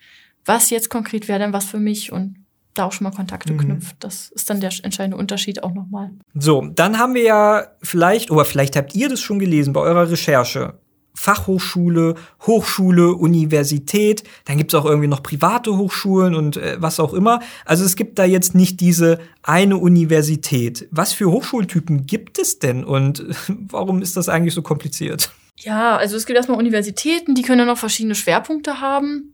was 0.46 0.70
jetzt 0.70 0.90
konkret 0.90 1.28
wäre 1.28 1.40
denn 1.40 1.54
was 1.54 1.66
für 1.66 1.80
mich 1.80 2.14
und 2.14 2.43
da 2.74 2.86
auch 2.86 2.92
schon 2.92 3.06
mal 3.06 3.12
Kontakte 3.12 3.54
Mhm. 3.54 3.58
knüpft. 3.60 3.96
Das 4.00 4.30
ist 4.32 4.50
dann 4.50 4.60
der 4.60 4.72
entscheidende 4.84 5.18
Unterschied 5.18 5.64
auch 5.64 5.74
nochmal. 5.74 6.12
So, 6.34 6.68
dann 6.74 6.98
haben 6.98 7.14
wir 7.14 7.24
ja 7.24 7.68
vielleicht, 7.82 8.32
oder 8.32 8.46
vielleicht 8.46 8.76
habt 8.76 8.96
ihr 8.96 9.10
das 9.10 9.22
schon 9.22 9.40
gelesen 9.40 9.74
bei 9.74 9.82
eurer 9.82 10.10
Recherche. 10.10 10.80
Fachhochschule, 11.16 12.16
Hochschule, 12.48 13.14
Universität. 13.14 14.24
Dann 14.46 14.58
gibt 14.58 14.74
es 14.74 14.80
auch 14.80 14.86
irgendwie 14.86 15.08
noch 15.08 15.22
private 15.22 15.78
Hochschulen 15.78 16.34
und 16.36 16.58
äh, 16.58 16.78
was 16.80 17.00
auch 17.00 17.14
immer. 17.14 17.40
Also 17.66 17.86
es 17.86 17.96
gibt 17.96 18.18
da 18.18 18.26
jetzt 18.26 18.56
nicht 18.56 18.80
diese 18.80 19.20
eine 19.44 19.78
Universität. 19.78 20.88
Was 20.92 21.14
für 21.14 21.30
Hochschultypen 21.32 22.06
gibt 22.08 22.40
es 22.40 22.60
denn 22.60 22.84
und 22.84 23.24
warum 23.70 24.02
ist 24.02 24.18
das 24.18 24.28
eigentlich 24.30 24.54
so 24.54 24.62
kompliziert? 24.62 25.32
Ja, 25.58 25.98
also 25.98 26.18
es 26.18 26.26
gibt 26.26 26.36
erstmal 26.38 26.58
Universitäten, 26.58 27.36
die 27.36 27.44
können 27.44 27.60
dann 27.60 27.68
noch 27.68 27.78
verschiedene 27.78 28.16
Schwerpunkte 28.16 28.82
haben. 28.82 29.34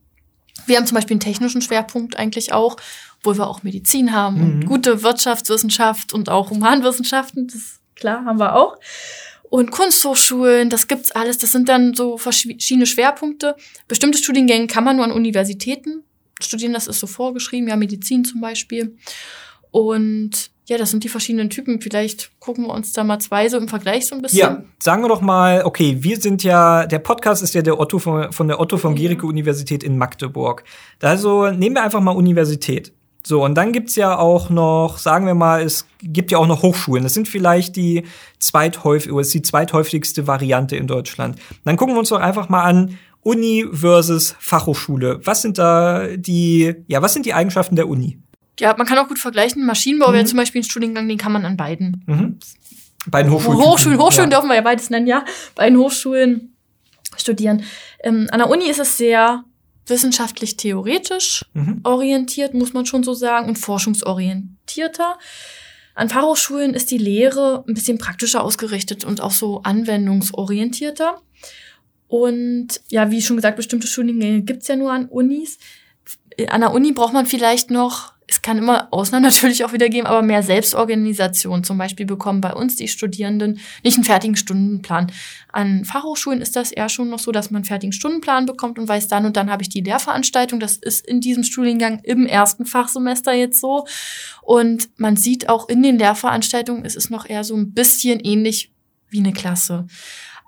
Wir 0.65 0.75
haben 0.77 0.86
zum 0.86 0.96
Beispiel 0.96 1.13
einen 1.15 1.22
technischen 1.22 1.62
Schwerpunkt 1.62 2.17
eigentlich 2.17 2.51
auch, 2.51 2.75
wo 3.23 3.35
wir 3.35 3.47
auch 3.47 3.63
Medizin 3.63 4.13
haben 4.13 4.38
mhm. 4.38 4.41
und 4.41 4.65
gute 4.65 5.03
Wirtschaftswissenschaft 5.03 6.13
und 6.13 6.29
auch 6.29 6.49
Humanwissenschaften. 6.49 7.47
Das 7.47 7.79
klar 7.95 8.25
haben 8.25 8.39
wir 8.39 8.55
auch 8.55 8.77
und 9.49 9.71
Kunsthochschulen, 9.71 10.69
das 10.69 10.88
gibt's 10.88 11.11
alles. 11.11 11.39
Das 11.39 11.51
sind 11.51 11.69
dann 11.69 11.95
so 11.95 12.17
verschiedene 12.17 12.85
Schwerpunkte. 12.85 13.55
Bestimmte 13.88 14.19
Studiengänge 14.19 14.67
kann 14.67 14.83
man 14.83 14.95
nur 14.95 15.05
an 15.05 15.11
Universitäten 15.11 16.03
studieren, 16.41 16.73
das 16.73 16.88
ist 16.88 16.99
so 16.99 17.07
vorgeschrieben, 17.07 17.67
ja, 17.67 17.75
Medizin 17.75 18.23
zum 18.23 18.41
Beispiel. 18.41 18.95
Und 19.71 20.51
ja, 20.67 20.77
das 20.77 20.91
sind 20.91 21.03
die 21.03 21.09
verschiedenen 21.09 21.49
Typen. 21.49 21.81
Vielleicht 21.81 22.31
gucken 22.39 22.65
wir 22.65 22.73
uns 22.73 22.93
da 22.93 23.03
mal 23.03 23.19
zwei 23.19 23.49
so 23.49 23.57
im 23.57 23.67
Vergleich 23.67 24.05
so 24.05 24.15
ein 24.15 24.21
bisschen. 24.21 24.39
Ja, 24.39 24.63
sagen 24.79 25.03
wir 25.03 25.09
doch 25.09 25.21
mal, 25.21 25.63
okay, 25.65 25.97
wir 25.99 26.17
sind 26.17 26.43
ja, 26.43 26.85
der 26.85 26.99
Podcast 26.99 27.41
ist 27.41 27.55
ja 27.55 27.61
der 27.61 27.79
Otto 27.79 27.99
von, 27.99 28.31
von 28.31 28.47
der 28.47 28.59
Otto 28.59 28.77
von 28.77 28.95
Gericke 28.95 29.25
Universität 29.25 29.83
in 29.83 29.97
Magdeburg. 29.97 30.63
Also 31.01 31.49
nehmen 31.49 31.75
wir 31.75 31.83
einfach 31.83 32.01
mal 32.01 32.11
Universität. 32.11 32.93
So, 33.29 33.45
und 33.45 33.53
dann 33.53 33.74
gibt's 33.74 33.95
ja 33.95 34.17
auch 34.17 34.50
noch, 34.50 34.98
sagen 34.98 35.27
wir 35.27 35.36
mal, 35.36 35.62
es 35.62 35.86
gibt 36.01 36.31
ja 36.31 36.39
auch 36.39 36.48
noch 36.48 36.63
Hochschulen. 36.63 37.03
Das 37.03 37.13
sind 37.13 37.27
vielleicht 37.27 37.75
die 37.75 38.05
zweithäufig, 38.39 39.12
oder 39.12 39.21
ist 39.21 39.31
die 39.36 39.43
zweithäufigste 39.43 40.25
Variante 40.25 40.75
in 40.75 40.88
Deutschland. 40.88 41.38
Dann 41.63 41.77
gucken 41.77 41.93
wir 41.93 42.00
uns 42.00 42.09
doch 42.09 42.19
einfach 42.19 42.50
mal 42.50 42.63
an, 42.63 42.98
Uni 43.21 43.67
versus 43.71 44.36
Fachhochschule. 44.39 45.19
Was 45.27 45.43
sind 45.43 45.59
da 45.59 46.07
die, 46.15 46.74
ja, 46.88 47.03
was 47.03 47.13
sind 47.13 47.27
die 47.27 47.36
Eigenschaften 47.36 47.75
der 47.75 47.88
Uni? 47.88 48.17
Ja, 48.59 48.74
man 48.75 48.88
kann 48.88 48.98
auch 48.98 49.07
gut 49.07 49.19
vergleichen. 49.19 49.63
Maschinenbau 49.63 50.09
mhm. 50.09 50.13
wäre 50.13 50.25
zum 50.25 50.38
Beispiel 50.38 50.62
ein 50.62 50.63
Studiengang, 50.63 51.07
den 51.07 51.19
kann 51.19 51.31
man 51.31 51.45
an 51.45 51.55
beiden. 51.55 52.03
Mhm. 52.07 52.39
Beiden 53.05 53.31
Hochschulen. 53.31 53.59
Hochschulen, 53.59 54.00
Hochschulen 54.00 54.31
ja. 54.31 54.38
dürfen 54.38 54.50
wir 54.50 54.55
ja 54.55 54.63
beides 54.63 54.89
nennen, 54.89 55.05
ja. 55.05 55.24
Beiden 55.53 55.77
Hochschulen 55.77 56.55
studieren. 57.15 57.62
Ähm, 58.03 58.27
an 58.31 58.39
der 58.39 58.50
Uni 58.50 58.67
ist 58.67 58.79
es 58.79 58.98
sehr 58.98 59.43
wissenschaftlich 59.86 60.57
theoretisch 60.57 61.45
mhm. 61.53 61.81
orientiert, 61.83 62.53
muss 62.53 62.74
man 62.74 62.86
schon 62.86 63.03
so 63.03 63.13
sagen, 63.13 63.48
und 63.48 63.57
forschungsorientierter. 63.57 65.17
An 65.95 66.09
Fachhochschulen 66.09 66.74
ist 66.74 66.91
die 66.91 66.98
Lehre 66.98 67.63
ein 67.67 67.74
bisschen 67.74 67.98
praktischer 67.98 68.43
ausgerichtet 68.43 69.03
und 69.03 69.21
auch 69.21 69.31
so 69.31 69.62
anwendungsorientierter. 69.63 71.21
Und 72.07 72.81
ja, 72.89 73.12
wie 73.12 73.21
schon 73.21 73.36
gesagt, 73.36 73.57
bestimmte 73.57 73.88
Studiengänge 73.88 74.41
gibt's 74.41 74.67
ja 74.67 74.75
nur 74.75 74.91
an 74.91 75.07
Unis. 75.07 75.57
An 76.48 76.62
der 76.62 76.74
Uni 76.74 76.91
braucht 76.91 77.13
man 77.13 77.25
vielleicht 77.25 77.69
noch 77.69 78.13
es 78.29 78.41
kann 78.41 78.57
immer 78.57 78.88
Ausnahmen 78.91 79.24
natürlich 79.31 79.65
auch 79.65 79.74
wieder 79.74 79.89
geben, 79.89 80.07
aber 80.07 80.21
mehr 80.21 80.43
Selbstorganisation. 80.43 81.63
Zum 81.63 81.77
Beispiel 81.77 82.05
bekommen 82.05 82.41
bei 82.41 82.53
uns 82.53 82.75
die 82.75 82.88
Studierenden 82.88 83.59
nicht 83.83 83.98
einen 83.98 84.03
fertigen 84.03 84.36
Stundenplan. 84.36 85.12
An 85.51 85.83
Fachhochschulen 85.83 86.41
ist 86.41 86.55
das 86.55 86.71
eher 86.71 86.89
schon 86.89 87.09
noch 87.09 87.19
so, 87.19 87.31
dass 87.31 87.50
man 87.50 87.59
einen 87.59 87.65
fertigen 87.65 87.91
Stundenplan 87.91 88.45
bekommt 88.45 88.77
und 88.77 88.88
weiß 88.88 89.07
dann 89.07 89.25
und 89.25 89.36
dann 89.36 89.50
habe 89.50 89.63
ich 89.63 89.69
die 89.69 89.81
Lehrveranstaltung. 89.81 90.59
Das 90.59 90.77
ist 90.77 91.05
in 91.05 91.21
diesem 91.21 91.43
Studiengang 91.43 92.01
im 92.03 92.25
ersten 92.25 92.65
Fachsemester 92.65 93.33
jetzt 93.33 93.59
so. 93.59 93.86
Und 94.43 94.89
man 94.98 95.15
sieht 95.15 95.50
auch 95.50 95.67
in 95.67 95.81
den 95.81 95.98
Lehrveranstaltungen, 95.98 96.86
es 96.86 96.95
ist 96.95 97.09
noch 97.09 97.27
eher 97.27 97.43
so 97.43 97.55
ein 97.55 97.74
bisschen 97.74 98.19
ähnlich 98.19 98.71
wie 99.09 99.19
eine 99.19 99.33
Klasse. 99.33 99.88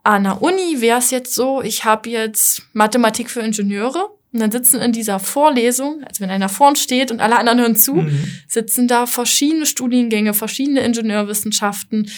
An 0.04 0.24
der 0.24 0.42
Uni 0.42 0.82
wäre 0.82 1.00
es 1.00 1.12
jetzt 1.12 1.34
so, 1.34 1.62
ich 1.62 1.86
habe 1.86 2.10
jetzt 2.10 2.64
Mathematik 2.74 3.30
für 3.30 3.42
Ingenieure 3.42 4.10
und 4.34 4.40
dann 4.40 4.52
sitzen 4.52 4.80
in 4.80 4.94
dieser 4.94 5.20
Vorlesung, 5.20 6.04
also 6.08 6.22
wenn 6.22 6.30
einer 6.30 6.48
vorn 6.48 6.78
steht 6.78 7.12
und 7.12 7.20
alle 7.20 7.38
anderen 7.38 7.60
hören 7.60 7.76
zu, 7.76 7.96
mhm. 7.96 8.28
sitzen 8.48 8.88
da 8.88 9.06
verschiedene 9.06 9.66
Studiengänge, 9.66 10.34
verschiedene 10.34 10.82
Ingenieurwissenschaften. 10.82 12.10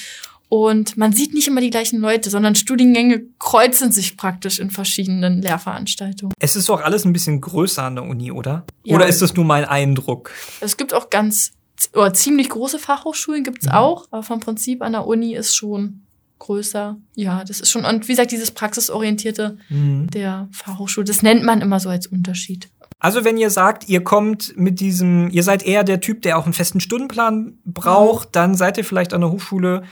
Und 0.47 0.97
man 0.97 1.13
sieht 1.13 1.33
nicht 1.33 1.47
immer 1.47 1.61
die 1.61 1.71
gleichen 1.71 1.99
Leute, 1.99 2.29
sondern 2.29 2.53
Studiengänge 2.53 3.23
kreuzen 3.39 3.91
sich 3.91 4.17
praktisch 4.17 4.59
in 4.59 4.69
verschiedenen 4.69 5.41
Lehrveranstaltungen. 5.41 6.35
Es 6.39 6.55
ist 6.55 6.69
doch 6.69 6.81
alles 6.81 7.05
ein 7.05 7.13
bisschen 7.13 7.41
größer 7.41 7.81
an 7.81 7.95
der 7.95 8.03
Uni, 8.03 8.31
oder? 8.31 8.63
Ja. 8.83 8.95
Oder 8.95 9.07
ist 9.07 9.23
das 9.23 9.33
nur 9.33 9.45
mein 9.45 9.65
Eindruck? 9.65 10.29
Es 10.61 10.77
gibt 10.77 10.93
auch 10.93 11.09
ganz 11.09 11.53
oder 11.93 12.13
ziemlich 12.13 12.49
große 12.49 12.77
Fachhochschulen 12.77 13.43
gibt's 13.43 13.65
mhm. 13.65 13.71
auch, 13.71 14.07
aber 14.11 14.21
vom 14.21 14.39
Prinzip 14.39 14.83
an 14.83 14.91
der 14.91 15.07
Uni 15.07 15.35
ist 15.35 15.55
schon 15.55 16.03
größer. 16.43 16.97
Ja, 17.15 17.43
das 17.43 17.61
ist 17.61 17.71
schon, 17.71 17.85
und 17.85 18.07
wie 18.07 18.11
gesagt, 18.11 18.31
dieses 18.31 18.51
praxisorientierte 18.51 19.57
mhm. 19.69 20.09
der 20.09 20.49
Fachhochschule, 20.51 21.05
das 21.05 21.21
nennt 21.21 21.43
man 21.43 21.61
immer 21.61 21.79
so 21.79 21.89
als 21.89 22.07
Unterschied. 22.07 22.69
Also 22.99 23.25
wenn 23.25 23.37
ihr 23.37 23.49
sagt, 23.49 23.89
ihr 23.89 24.03
kommt 24.03 24.57
mit 24.57 24.79
diesem, 24.79 25.29
ihr 25.29 25.43
seid 25.43 25.65
eher 25.65 25.83
der 25.83 25.99
Typ, 25.99 26.21
der 26.21 26.37
auch 26.37 26.45
einen 26.45 26.53
festen 26.53 26.79
Stundenplan 26.79 27.57
braucht, 27.65 28.29
mhm. 28.29 28.31
dann 28.33 28.55
seid 28.55 28.77
ihr 28.77 28.85
vielleicht 28.85 29.13
an 29.13 29.21
der 29.21 29.31
Hochschule 29.31 29.83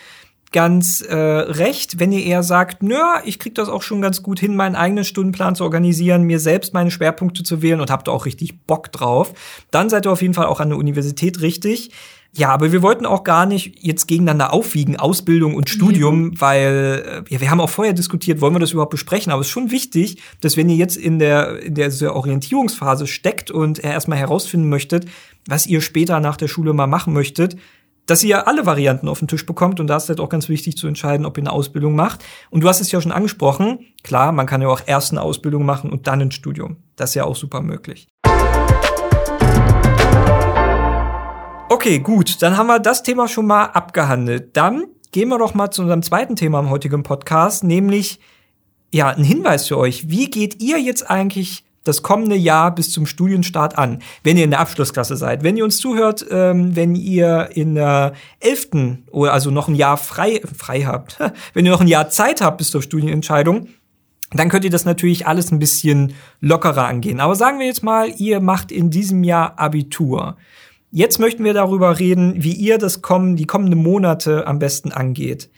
ganz 0.51 1.01
äh, 1.01 1.15
recht. 1.15 1.99
Wenn 1.99 2.11
ihr 2.11 2.25
eher 2.25 2.43
sagt, 2.43 2.83
nö, 2.83 2.99
ich 3.23 3.39
krieg 3.39 3.55
das 3.55 3.69
auch 3.69 3.81
schon 3.81 4.01
ganz 4.01 4.21
gut 4.21 4.39
hin, 4.39 4.55
meinen 4.55 4.75
eigenen 4.75 5.05
Stundenplan 5.05 5.55
zu 5.55 5.63
organisieren, 5.63 6.23
mir 6.23 6.39
selbst 6.39 6.73
meine 6.73 6.91
Schwerpunkte 6.91 7.43
zu 7.43 7.61
wählen 7.61 7.79
und 7.79 7.89
habt 7.89 8.09
auch 8.09 8.25
richtig 8.25 8.65
Bock 8.65 8.91
drauf, 8.91 9.33
dann 9.71 9.89
seid 9.89 10.05
ihr 10.05 10.11
auf 10.11 10.21
jeden 10.21 10.33
Fall 10.33 10.47
auch 10.47 10.59
an 10.59 10.69
der 10.69 10.77
Universität 10.77 11.41
richtig. 11.41 11.91
Ja, 12.33 12.49
aber 12.49 12.71
wir 12.71 12.81
wollten 12.81 13.05
auch 13.05 13.25
gar 13.25 13.45
nicht 13.45 13.83
jetzt 13.83 14.07
gegeneinander 14.07 14.53
aufwiegen, 14.53 14.95
Ausbildung 14.95 15.53
und 15.53 15.69
Studium, 15.69 16.21
mhm. 16.21 16.41
weil 16.41 17.25
äh, 17.27 17.33
ja, 17.33 17.41
wir 17.41 17.51
haben 17.51 17.59
auch 17.59 17.69
vorher 17.69 17.93
diskutiert, 17.93 18.39
wollen 18.39 18.55
wir 18.55 18.59
das 18.59 18.71
überhaupt 18.71 18.91
besprechen, 18.91 19.33
aber 19.33 19.41
es 19.41 19.47
ist 19.47 19.51
schon 19.51 19.69
wichtig, 19.69 20.21
dass 20.39 20.55
wenn 20.55 20.69
ihr 20.69 20.77
jetzt 20.77 20.95
in 20.95 21.19
der 21.19 21.61
in 21.61 21.75
der 21.75 22.15
Orientierungsphase 22.15 23.05
steckt 23.05 23.51
und 23.51 23.83
erstmal 23.83 24.17
herausfinden 24.17 24.69
möchtet, 24.69 25.07
was 25.45 25.67
ihr 25.67 25.81
später 25.81 26.21
nach 26.21 26.37
der 26.37 26.47
Schule 26.47 26.71
mal 26.71 26.87
machen 26.87 27.11
möchtet, 27.11 27.57
dass 28.05 28.23
ihr 28.23 28.47
alle 28.47 28.65
Varianten 28.65 29.09
auf 29.09 29.19
den 29.19 29.27
Tisch 29.27 29.45
bekommt 29.45 29.79
und 29.79 29.87
da 29.87 29.97
ist 29.97 30.09
halt 30.09 30.19
auch 30.19 30.29
ganz 30.29 30.47
wichtig 30.47 30.77
zu 30.77 30.87
entscheiden, 30.87 31.25
ob 31.25 31.37
ihr 31.37 31.43
eine 31.43 31.51
Ausbildung 31.51 31.95
macht. 31.95 32.23
Und 32.49 32.63
du 32.63 32.67
hast 32.67 32.81
es 32.81 32.91
ja 32.91 33.01
schon 33.01 33.11
angesprochen, 33.11 33.79
klar, 34.03 34.31
man 34.31 34.47
kann 34.47 34.61
ja 34.61 34.69
auch 34.69 34.81
erst 34.85 35.11
eine 35.11 35.21
Ausbildung 35.21 35.65
machen 35.65 35.91
und 35.91 36.07
dann 36.07 36.21
ein 36.21 36.31
Studium. 36.31 36.77
Das 36.95 37.11
ist 37.11 37.15
ja 37.15 37.25
auch 37.25 37.35
super 37.35 37.61
möglich. 37.61 38.07
Okay, 41.81 41.97
gut, 41.97 42.43
dann 42.43 42.57
haben 42.57 42.67
wir 42.67 42.77
das 42.77 43.01
Thema 43.01 43.27
schon 43.27 43.47
mal 43.47 43.63
abgehandelt. 43.63 44.55
Dann 44.55 44.83
gehen 45.11 45.29
wir 45.29 45.39
doch 45.39 45.55
mal 45.55 45.71
zu 45.71 45.81
unserem 45.81 46.03
zweiten 46.03 46.35
Thema 46.35 46.59
im 46.59 46.69
heutigen 46.69 47.01
Podcast, 47.01 47.63
nämlich 47.63 48.19
ja, 48.91 49.07
ein 49.07 49.23
Hinweis 49.23 49.67
für 49.67 49.79
euch. 49.79 50.07
Wie 50.07 50.29
geht 50.29 50.61
ihr 50.61 50.79
jetzt 50.79 51.09
eigentlich 51.09 51.65
das 51.83 52.03
kommende 52.03 52.35
Jahr 52.35 52.75
bis 52.75 52.91
zum 52.91 53.07
Studienstart 53.07 53.79
an, 53.79 54.03
wenn 54.21 54.37
ihr 54.37 54.43
in 54.43 54.51
der 54.51 54.59
Abschlussklasse 54.59 55.17
seid. 55.17 55.41
Wenn 55.41 55.57
ihr 55.57 55.63
uns 55.63 55.79
zuhört, 55.79 56.23
ähm, 56.29 56.75
wenn 56.75 56.93
ihr 56.93 57.49
in 57.55 57.73
der 57.73 58.13
elften 58.39 59.07
oder 59.09 59.33
also 59.33 59.49
noch 59.49 59.67
ein 59.67 59.73
Jahr 59.73 59.97
frei, 59.97 60.39
frei 60.55 60.81
habt, 60.83 61.17
wenn 61.55 61.65
ihr 61.65 61.71
noch 61.71 61.81
ein 61.81 61.87
Jahr 61.87 62.09
Zeit 62.09 62.41
habt 62.41 62.59
bis 62.59 62.69
zur 62.69 62.83
Studienentscheidung, 62.83 63.69
dann 64.29 64.49
könnt 64.49 64.65
ihr 64.65 64.69
das 64.69 64.85
natürlich 64.85 65.25
alles 65.25 65.51
ein 65.51 65.57
bisschen 65.57 66.13
lockerer 66.41 66.85
angehen. 66.85 67.19
Aber 67.19 67.33
sagen 67.33 67.57
wir 67.57 67.65
jetzt 67.65 67.81
mal, 67.81 68.13
ihr 68.17 68.39
macht 68.39 68.71
in 68.71 68.91
diesem 68.91 69.23
Jahr 69.23 69.57
Abitur. 69.57 70.37
Jetzt 70.91 71.19
möchten 71.19 71.45
wir 71.45 71.53
darüber 71.53 71.99
reden, 71.99 72.43
wie 72.43 72.51
ihr 72.51 72.77
das 72.77 73.01
kommen, 73.01 73.37
die 73.37 73.45
kommenden 73.45 73.81
Monate 73.81 74.45
am 74.45 74.59
besten 74.59 74.91
angeht. 74.91 75.49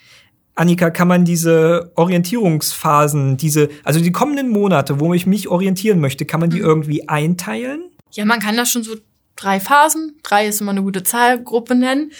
Annika, 0.55 0.91
kann 0.91 1.07
man 1.07 1.25
diese 1.25 1.91
Orientierungsphasen, 1.95 3.37
diese, 3.37 3.69
also 3.83 3.99
die 3.99 4.11
kommenden 4.11 4.49
Monate, 4.49 4.99
wo 4.99 5.13
ich 5.15 5.25
mich 5.25 5.47
orientieren 5.47 5.99
möchte, 5.99 6.25
kann 6.25 6.39
man 6.39 6.51
die 6.51 6.59
mhm. 6.59 6.65
irgendwie 6.65 7.09
einteilen? 7.09 7.89
Ja, 8.11 8.25
man 8.25 8.39
kann 8.39 8.55
das 8.55 8.69
schon 8.69 8.83
so 8.83 8.95
drei 9.35 9.59
Phasen, 9.59 10.19
drei 10.21 10.47
ist 10.47 10.61
immer 10.61 10.71
eine 10.71 10.83
gute 10.83 11.03
Zahlgruppe 11.03 11.73
nennen. 11.73 12.11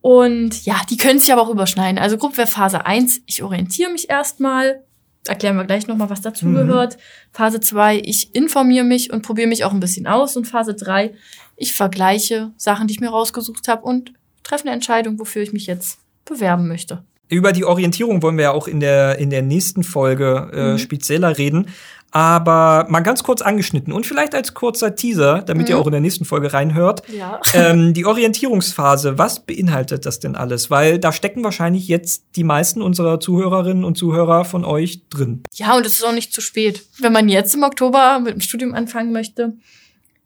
Und 0.00 0.64
ja, 0.64 0.80
die 0.90 0.96
können 0.96 1.20
sich 1.20 1.32
aber 1.32 1.42
auch 1.42 1.50
überschneiden. 1.50 1.98
Also 1.98 2.16
Gruppe 2.16 2.38
wäre 2.38 2.46
Phase 2.48 2.84
1, 2.84 3.22
ich 3.26 3.44
orientiere 3.44 3.92
mich 3.92 4.10
erstmal, 4.10 4.82
erklären 5.28 5.56
wir 5.56 5.64
gleich 5.64 5.86
nochmal, 5.86 6.10
was 6.10 6.20
dazugehört. 6.20 6.96
Mhm. 6.96 7.00
Phase 7.32 7.60
2, 7.60 8.00
ich 8.04 8.34
informiere 8.34 8.84
mich 8.84 9.12
und 9.12 9.22
probiere 9.22 9.48
mich 9.48 9.64
auch 9.64 9.72
ein 9.72 9.80
bisschen 9.80 10.06
aus. 10.06 10.36
Und 10.36 10.46
Phase 10.46 10.74
3, 10.74 11.12
ich 11.56 11.74
vergleiche 11.74 12.52
Sachen, 12.56 12.86
die 12.86 12.94
ich 12.94 13.00
mir 13.00 13.10
rausgesucht 13.10 13.68
habe 13.68 13.82
und 13.82 14.12
treffe 14.42 14.64
eine 14.64 14.72
Entscheidung, 14.72 15.18
wofür 15.18 15.42
ich 15.42 15.52
mich 15.52 15.66
jetzt 15.66 15.98
bewerben 16.24 16.68
möchte. 16.68 17.02
Über 17.28 17.52
die 17.52 17.64
Orientierung 17.64 18.22
wollen 18.22 18.36
wir 18.36 18.44
ja 18.44 18.52
auch 18.52 18.68
in 18.68 18.78
der, 18.78 19.18
in 19.18 19.30
der 19.30 19.42
nächsten 19.42 19.82
Folge 19.82 20.50
äh, 20.52 20.72
mhm. 20.72 20.78
spezieller 20.78 21.36
reden. 21.36 21.66
Aber 22.16 22.86
mal 22.88 23.00
ganz 23.00 23.22
kurz 23.22 23.42
angeschnitten 23.42 23.92
und 23.92 24.06
vielleicht 24.06 24.34
als 24.34 24.54
kurzer 24.54 24.94
Teaser, 24.94 25.42
damit 25.42 25.66
mhm. 25.66 25.74
ihr 25.74 25.78
auch 25.78 25.84
in 25.84 25.92
der 25.92 26.00
nächsten 26.00 26.24
Folge 26.24 26.50
reinhört. 26.50 27.02
Ja. 27.14 27.42
Ähm, 27.52 27.92
die 27.92 28.06
Orientierungsphase, 28.06 29.18
was 29.18 29.40
beinhaltet 29.40 30.06
das 30.06 30.18
denn 30.18 30.34
alles? 30.34 30.70
Weil 30.70 30.98
da 30.98 31.12
stecken 31.12 31.44
wahrscheinlich 31.44 31.88
jetzt 31.88 32.24
die 32.36 32.42
meisten 32.42 32.80
unserer 32.80 33.20
Zuhörerinnen 33.20 33.84
und 33.84 33.98
Zuhörer 33.98 34.46
von 34.46 34.64
euch 34.64 35.06
drin. 35.10 35.42
Ja, 35.56 35.76
und 35.76 35.84
es 35.84 35.92
ist 35.92 36.06
auch 36.06 36.14
nicht 36.14 36.32
zu 36.32 36.40
spät. 36.40 36.86
Wenn 37.00 37.12
man 37.12 37.28
jetzt 37.28 37.54
im 37.54 37.64
Oktober 37.64 38.18
mit 38.18 38.32
dem 38.32 38.40
Studium 38.40 38.72
anfangen 38.72 39.12
möchte, 39.12 39.52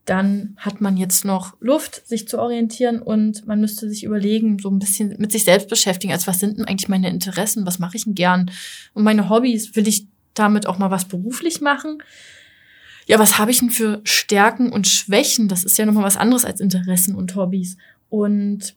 dann 0.05 0.55
hat 0.59 0.81
man 0.81 0.97
jetzt 0.97 1.25
noch 1.25 1.55
Luft, 1.59 2.07
sich 2.07 2.29
zu 2.29 2.39
orientieren 2.39 3.03
und 3.03 3.49
man 3.49 3.61
müsste 3.61 3.89
sich 3.89 4.05
überlegen, 4.05 4.59
so 4.61 4.71
ein 4.71 4.79
bisschen 4.79 5.17
mit 5.19 5.33
sich 5.33 5.43
selbst 5.43 5.69
beschäftigen, 5.69 6.13
als 6.13 6.29
was 6.29 6.39
sind 6.39 6.59
denn 6.59 6.67
eigentlich 6.67 6.89
meine 6.89 7.11
Interessen, 7.11 7.67
was 7.67 7.81
mache 7.81 7.97
ich 7.97 8.05
denn 8.05 8.15
gern 8.15 8.51
und 8.95 9.03
meine 9.03 9.29
Hobbys, 9.29 9.75
will 9.75 9.89
ich 9.89 10.07
damit 10.35 10.67
auch 10.67 10.79
mal 10.79 10.91
was 10.91 11.07
beruflich 11.07 11.61
machen. 11.61 12.03
Ja, 13.07 13.19
was 13.19 13.39
habe 13.39 13.51
ich 13.51 13.59
denn 13.59 13.71
für 13.71 14.01
Stärken 14.05 14.73
und 14.73 14.87
Schwächen? 14.87 15.49
Das 15.49 15.65
ist 15.65 15.79
ja 15.79 15.87
nochmal 15.87 16.05
was 16.05 16.17
anderes 16.17 16.45
als 16.45 16.61
Interessen 16.61 17.15
und 17.15 17.35
Hobbys. 17.35 17.77
Und 18.09 18.75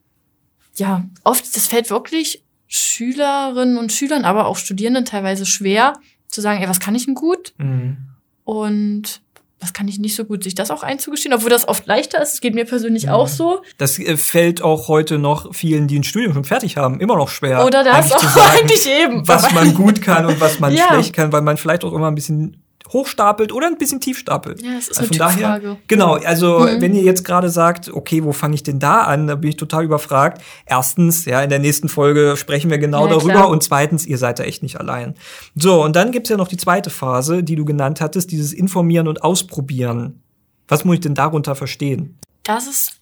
ja, 0.76 1.06
oft, 1.24 1.56
das 1.56 1.68
fällt 1.68 1.90
wirklich 1.90 2.44
Schülerinnen 2.68 3.78
und 3.78 3.92
Schülern, 3.92 4.26
aber 4.26 4.48
auch 4.48 4.58
Studierenden 4.58 5.06
teilweise 5.06 5.46
schwer, 5.46 5.94
zu 6.28 6.42
sagen, 6.42 6.62
ey, 6.62 6.70
was 6.70 6.80
kann 6.80 6.96
ich 6.96 7.06
denn 7.06 7.14
gut? 7.14 7.54
Mhm. 7.58 7.98
Und 8.44 9.22
was 9.64 9.74
kann 9.74 9.88
ich 9.88 9.98
nicht 9.98 10.16
so 10.16 10.26
gut, 10.26 10.44
sich 10.44 10.56
das 10.56 10.70
auch 10.70 10.84
einzugestehen, 10.84 11.34
obwohl 11.34 11.50
das 11.50 11.68
oft 11.68 11.88
leichter 11.88 12.22
ist. 12.22 12.34
Es 12.34 12.42
geht 12.42 12.54
mir 12.54 12.66
persönlich 12.66 13.04
ja. 13.04 13.14
auch 13.14 13.28
so. 13.28 13.62
Das 13.78 13.98
äh, 13.98 14.18
fällt 14.18 14.62
auch 14.62 14.90
heute 14.90 15.18
noch 15.18 15.56
vielen, 15.56 15.88
die 15.88 15.98
ein 15.98 16.04
Studium 16.04 16.34
schon 16.34 16.44
fertig 16.44 16.78
haben, 16.78 17.00
immer 17.00 17.16
noch 17.16 17.30
schwer. 17.30 17.66
Oder 17.66 17.84
das 17.84 18.12
eigentlich 18.12 18.16
auch 18.16 18.22
sagen, 18.36 18.58
eigentlich 18.60 18.90
eben. 18.90 19.28
Was 19.28 19.52
man 19.54 19.74
gut 19.74 20.02
kann 20.02 20.26
und 20.26 20.40
was 20.40 20.60
man 20.60 20.74
ja. 20.76 20.88
schlecht 20.90 21.14
kann, 21.14 21.32
weil 21.32 21.42
man 21.42 21.58
vielleicht 21.58 21.84
auch 21.84 21.94
immer 21.94 22.08
ein 22.08 22.16
bisschen 22.16 22.63
hochstapelt 22.92 23.52
oder 23.52 23.68
ein 23.68 23.78
bisschen 23.78 24.02
tief 24.02 24.18
stapelt. 24.18 24.62
Ja, 24.62 24.76
das 24.76 24.90
ist 24.90 25.00
also 25.00 25.14
eine 25.14 25.32
von 25.32 25.42
daher, 25.42 25.78
Genau, 25.88 26.16
also 26.16 26.60
mhm. 26.60 26.82
wenn 26.82 26.94
ihr 26.94 27.04
jetzt 27.04 27.24
gerade 27.24 27.50
sagt, 27.50 27.94
okay, 27.94 28.24
wo 28.24 28.34
fange 28.34 28.56
ich 28.56 28.64
denn 28.64 28.80
da 28.80 29.04
an, 29.04 29.28
da 29.28 29.36
bin 29.36 29.50
ich 29.50 29.58
total 29.58 29.86
überfragt. 29.86 30.42
Erstens, 30.66 31.26
ja, 31.26 31.42
in 31.42 31.50
der 31.50 31.60
nächsten 31.60 31.90
Folge 31.90 32.36
sprechen 32.38 32.70
wir 32.70 32.78
genau 32.78 33.06
ja, 33.06 33.14
darüber 33.14 33.34
klar. 33.34 33.50
und 33.50 33.64
zweitens, 33.64 34.06
ihr 34.06 34.18
seid 34.18 34.40
da 34.40 34.44
echt 34.44 34.64
nicht 34.64 34.80
allein. 34.80 35.16
So, 35.56 35.84
und 35.84 35.96
dann 35.96 36.12
gibt's 36.12 36.30
ja 36.30 36.38
noch 36.38 36.48
die 36.48 36.58
zweite 36.58 36.90
Phase, 36.90 37.44
die 37.44 37.56
du 37.56 37.66
genannt 37.66 38.02
hattest, 38.02 38.32
dieses 38.32 38.54
Informieren 38.54 39.08
und 39.08 39.24
Ausprobieren. 39.24 40.22
Was 40.68 40.86
muss 40.86 40.96
ich 40.96 41.02
denn 41.02 41.16
darunter 41.16 41.56
verstehen? 41.56 42.18
Das 42.44 42.68
ist 42.68 42.94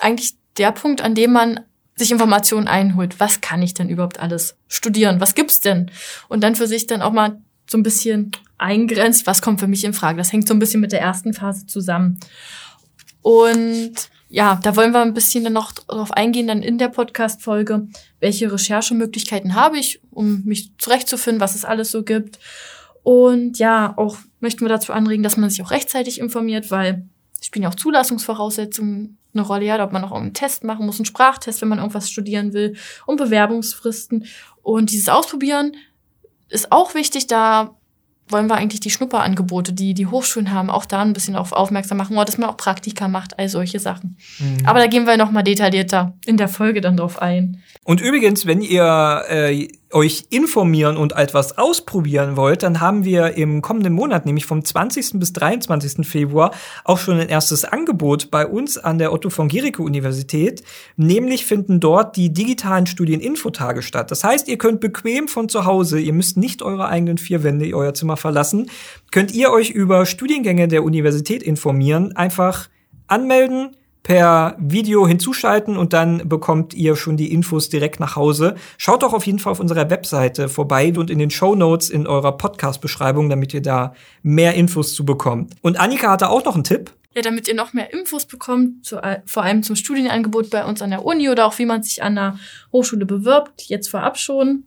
eigentlich 0.00 0.34
der 0.56 0.72
Punkt, 0.72 1.00
an 1.00 1.14
dem 1.14 1.32
man 1.32 1.60
sich 1.96 2.10
Informationen 2.10 2.68
einholt. 2.68 3.18
Was 3.18 3.40
kann 3.40 3.62
ich 3.62 3.74
denn 3.74 3.88
überhaupt 3.88 4.20
alles 4.20 4.56
studieren? 4.68 5.20
Was 5.20 5.34
gibt's 5.34 5.60
denn? 5.60 5.90
Und 6.28 6.42
dann 6.42 6.54
für 6.54 6.66
sich 6.66 6.86
dann 6.86 7.02
auch 7.02 7.12
mal 7.12 7.40
so 7.68 7.78
ein 7.78 7.82
bisschen 7.82 8.32
eingrenzt, 8.56 9.26
was 9.26 9.42
kommt 9.42 9.60
für 9.60 9.68
mich 9.68 9.84
in 9.84 9.92
Frage. 9.92 10.18
Das 10.18 10.32
hängt 10.32 10.48
so 10.48 10.54
ein 10.54 10.58
bisschen 10.58 10.80
mit 10.80 10.92
der 10.92 11.00
ersten 11.00 11.34
Phase 11.34 11.66
zusammen. 11.66 12.18
Und 13.22 13.92
ja, 14.28 14.60
da 14.62 14.76
wollen 14.76 14.92
wir 14.92 15.00
ein 15.00 15.14
bisschen 15.14 15.44
dann 15.44 15.54
noch 15.54 15.72
drauf 15.72 16.12
eingehen, 16.12 16.48
dann 16.48 16.62
in 16.62 16.78
der 16.78 16.88
Podcast-Folge, 16.88 17.88
welche 18.20 18.52
Recherchemöglichkeiten 18.52 19.54
habe 19.54 19.78
ich, 19.78 20.00
um 20.10 20.42
mich 20.44 20.72
zurechtzufinden, 20.78 21.40
was 21.40 21.54
es 21.54 21.64
alles 21.64 21.90
so 21.90 22.02
gibt. 22.02 22.38
Und 23.02 23.58
ja, 23.58 23.94
auch 23.96 24.18
möchten 24.40 24.64
wir 24.64 24.68
dazu 24.68 24.92
anregen, 24.92 25.22
dass 25.22 25.36
man 25.36 25.48
sich 25.48 25.62
auch 25.62 25.70
rechtzeitig 25.70 26.20
informiert, 26.20 26.70
weil 26.70 27.08
spielen 27.40 27.62
ja 27.62 27.68
auch 27.70 27.74
Zulassungsvoraussetzungen 27.74 29.18
eine 29.32 29.42
Rolle, 29.42 29.64
ja, 29.64 29.82
ob 29.82 29.92
man 29.92 30.02
noch 30.02 30.12
einen 30.12 30.34
Test 30.34 30.64
machen 30.64 30.86
muss, 30.86 30.98
einen 30.98 31.06
Sprachtest, 31.06 31.60
wenn 31.60 31.68
man 31.68 31.78
irgendwas 31.78 32.10
studieren 32.10 32.52
will, 32.52 32.76
und 33.06 33.16
Bewerbungsfristen. 33.16 34.26
Und 34.62 34.90
dieses 34.90 35.08
Ausprobieren 35.08 35.76
ist 36.48 36.72
auch 36.72 36.94
wichtig, 36.94 37.26
da 37.26 37.74
wollen 38.30 38.46
wir 38.48 38.56
eigentlich 38.56 38.80
die 38.80 38.90
Schnupperangebote, 38.90 39.72
die 39.72 39.94
die 39.94 40.06
Hochschulen 40.06 40.52
haben, 40.52 40.70
auch 40.70 40.84
da 40.84 41.00
ein 41.00 41.12
bisschen 41.12 41.36
auf 41.36 41.52
aufmerksam 41.52 41.98
machen, 41.98 42.14
oder 42.14 42.26
dass 42.26 42.38
man 42.38 42.50
auch 42.50 42.56
Praktika 42.56 43.08
macht, 43.08 43.38
all 43.38 43.48
solche 43.48 43.78
Sachen. 43.78 44.16
Mhm. 44.38 44.66
Aber 44.66 44.80
da 44.80 44.86
gehen 44.86 45.06
wir 45.06 45.16
noch 45.16 45.30
mal 45.30 45.42
detaillierter 45.42 46.14
in 46.26 46.36
der 46.36 46.48
Folge 46.48 46.80
dann 46.80 46.96
drauf 46.96 47.20
ein. 47.20 47.62
Und 47.84 48.00
übrigens, 48.00 48.46
wenn 48.46 48.60
ihr 48.60 49.24
äh, 49.28 49.68
euch 49.92 50.26
informieren 50.30 50.96
und 50.96 51.16
etwas 51.16 51.56
ausprobieren 51.56 52.36
wollt, 52.36 52.62
dann 52.62 52.80
haben 52.80 53.04
wir 53.04 53.34
im 53.34 53.62
kommenden 53.62 53.92
Monat, 53.92 54.26
nämlich 54.26 54.46
vom 54.46 54.64
20. 54.64 55.18
bis 55.18 55.32
23. 55.32 56.06
Februar, 56.06 56.52
auch 56.84 56.98
schon 56.98 57.18
ein 57.18 57.28
erstes 57.28 57.64
Angebot 57.64 58.30
bei 58.30 58.46
uns 58.46 58.76
an 58.76 58.98
der 58.98 59.12
Otto 59.12 59.30
von 59.30 59.48
Gericke 59.48 59.82
Universität. 59.82 60.62
Nämlich 60.96 61.46
finden 61.46 61.80
dort 61.80 62.16
die 62.16 62.32
digitalen 62.32 62.86
Studieninfotage 62.86 63.82
statt. 63.82 64.10
Das 64.10 64.24
heißt, 64.24 64.48
ihr 64.48 64.58
könnt 64.58 64.80
bequem 64.80 65.28
von 65.28 65.48
zu 65.48 65.64
Hause, 65.64 65.98
ihr 65.98 66.12
müsst 66.12 66.36
nicht 66.36 66.62
eure 66.62 66.88
eigenen 66.88 67.18
vier 67.18 67.42
Wände, 67.42 67.74
euer 67.74 67.94
Zimmer 67.94 68.16
verlassen, 68.16 68.70
könnt 69.10 69.32
ihr 69.32 69.50
euch 69.50 69.70
über 69.70 70.04
Studiengänge 70.06 70.68
der 70.68 70.84
Universität 70.84 71.42
informieren, 71.42 72.14
einfach 72.14 72.68
anmelden, 73.06 73.76
per 74.08 74.56
Video 74.58 75.06
hinzuschalten 75.06 75.76
und 75.76 75.92
dann 75.92 76.30
bekommt 76.30 76.72
ihr 76.72 76.96
schon 76.96 77.18
die 77.18 77.30
Infos 77.30 77.68
direkt 77.68 78.00
nach 78.00 78.16
Hause. 78.16 78.54
Schaut 78.78 79.02
doch 79.02 79.12
auf 79.12 79.26
jeden 79.26 79.38
Fall 79.38 79.52
auf 79.52 79.60
unserer 79.60 79.90
Webseite 79.90 80.48
vorbei 80.48 80.94
und 80.96 81.10
in 81.10 81.18
den 81.18 81.28
Show 81.28 81.54
Notes 81.54 81.90
in 81.90 82.06
eurer 82.06 82.38
Podcast-Beschreibung, 82.38 83.28
damit 83.28 83.52
ihr 83.52 83.60
da 83.60 83.92
mehr 84.22 84.54
Infos 84.54 84.94
zu 84.94 85.04
bekommt. 85.04 85.52
Und 85.60 85.78
Annika 85.78 86.10
hatte 86.10 86.30
auch 86.30 86.42
noch 86.42 86.54
einen 86.54 86.64
Tipp. 86.64 86.90
Ja, 87.14 87.20
damit 87.20 87.48
ihr 87.48 87.54
noch 87.54 87.74
mehr 87.74 87.92
Infos 87.92 88.24
bekommt, 88.24 88.86
zu, 88.86 88.98
vor 89.26 89.42
allem 89.42 89.62
zum 89.62 89.76
Studienangebot 89.76 90.48
bei 90.48 90.64
uns 90.64 90.80
an 90.80 90.88
der 90.88 91.04
Uni 91.04 91.28
oder 91.28 91.44
auch 91.44 91.58
wie 91.58 91.66
man 91.66 91.82
sich 91.82 92.02
an 92.02 92.14
der 92.14 92.38
Hochschule 92.72 93.04
bewirbt, 93.04 93.64
jetzt 93.64 93.90
vorab 93.90 94.16
schon, 94.16 94.64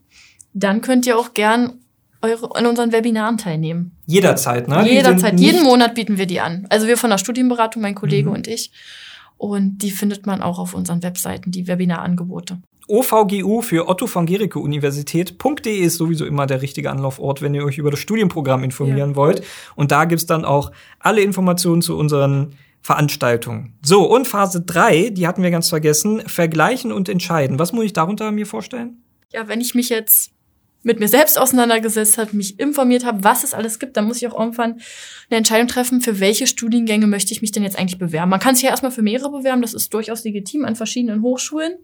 dann 0.52 0.82
könnt 0.82 1.04
ihr 1.04 1.18
auch 1.18 1.34
gern 1.34 1.80
eure, 2.20 2.54
an 2.54 2.66
unseren 2.66 2.92
Webinaren 2.92 3.38
teilnehmen. 3.38 3.96
Jederzeit, 4.06 4.68
ne? 4.68 4.88
Jederzeit. 4.88 5.40
Jeden 5.40 5.64
Monat 5.64 5.96
bieten 5.96 6.16
wir 6.16 6.26
die 6.26 6.38
an. 6.38 6.64
Also 6.68 6.86
wir 6.86 6.96
von 6.96 7.10
der 7.10 7.18
Studienberatung, 7.18 7.82
mein 7.82 7.96
Kollege 7.96 8.28
mhm. 8.28 8.36
und 8.36 8.46
ich. 8.46 8.70
Und 9.42 9.78
die 9.78 9.90
findet 9.90 10.24
man 10.24 10.40
auch 10.40 10.60
auf 10.60 10.72
unseren 10.72 11.02
Webseiten, 11.02 11.50
die 11.50 11.66
Webinarangebote. 11.66 12.62
OVGU 12.86 13.60
für 13.60 13.88
Otto 13.88 14.06
von 14.06 14.24
Gericke 14.24 14.60
Universität.de 14.60 15.80
ist 15.80 15.96
sowieso 15.96 16.24
immer 16.26 16.46
der 16.46 16.62
richtige 16.62 16.92
Anlaufort, 16.92 17.42
wenn 17.42 17.52
ihr 17.52 17.64
euch 17.64 17.76
über 17.76 17.90
das 17.90 17.98
Studienprogramm 17.98 18.62
informieren 18.62 19.10
ja. 19.10 19.16
wollt. 19.16 19.42
Und 19.74 19.90
da 19.90 20.04
gibt's 20.04 20.26
dann 20.26 20.44
auch 20.44 20.70
alle 21.00 21.22
Informationen 21.22 21.82
zu 21.82 21.98
unseren 21.98 22.54
Veranstaltungen. 22.82 23.74
So, 23.82 24.08
und 24.08 24.28
Phase 24.28 24.60
3, 24.60 25.10
die 25.10 25.26
hatten 25.26 25.42
wir 25.42 25.50
ganz 25.50 25.68
vergessen, 25.68 26.20
vergleichen 26.20 26.92
und 26.92 27.08
entscheiden. 27.08 27.58
Was 27.58 27.72
muss 27.72 27.86
ich 27.86 27.92
darunter 27.92 28.30
mir 28.30 28.46
vorstellen? 28.46 29.02
Ja, 29.32 29.48
wenn 29.48 29.60
ich 29.60 29.74
mich 29.74 29.88
jetzt 29.88 30.30
mit 30.82 31.00
mir 31.00 31.08
selbst 31.08 31.38
auseinandergesetzt 31.38 32.18
habe, 32.18 32.36
mich 32.36 32.58
informiert 32.58 33.04
habe, 33.04 33.22
was 33.22 33.44
es 33.44 33.54
alles 33.54 33.78
gibt, 33.78 33.96
dann 33.96 34.06
muss 34.06 34.16
ich 34.16 34.26
auch 34.26 34.38
irgendwann 34.38 34.80
eine 35.30 35.38
Entscheidung 35.38 35.68
treffen, 35.68 36.00
für 36.00 36.20
welche 36.20 36.46
Studiengänge 36.46 37.06
möchte 37.06 37.32
ich 37.32 37.40
mich 37.40 37.52
denn 37.52 37.62
jetzt 37.62 37.78
eigentlich 37.78 37.98
bewerben. 37.98 38.30
Man 38.30 38.40
kann 38.40 38.54
sich 38.54 38.64
ja 38.64 38.70
erstmal 38.70 38.92
für 38.92 39.02
mehrere 39.02 39.30
bewerben, 39.30 39.62
das 39.62 39.74
ist 39.74 39.94
durchaus 39.94 40.24
legitim 40.24 40.64
an 40.64 40.76
verschiedenen 40.76 41.22
Hochschulen 41.22 41.74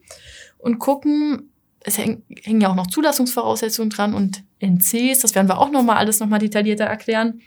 und 0.59 0.79
gucken, 0.79 1.51
es 1.81 1.97
hängen 1.97 2.23
ja 2.61 2.71
auch 2.71 2.75
noch 2.75 2.89
Zulassungsvoraussetzungen 2.89 3.91
dran 3.91 4.15
und 4.15 4.43
NCs, 4.61 5.21
das 5.21 5.35
werden 5.35 5.49
wir 5.49 5.59
auch 5.59 5.71
nochmal 5.71 5.97
alles 5.97 6.19
nochmal 6.19 6.41
detaillierter 6.41 6.85
erklären, 6.85 7.41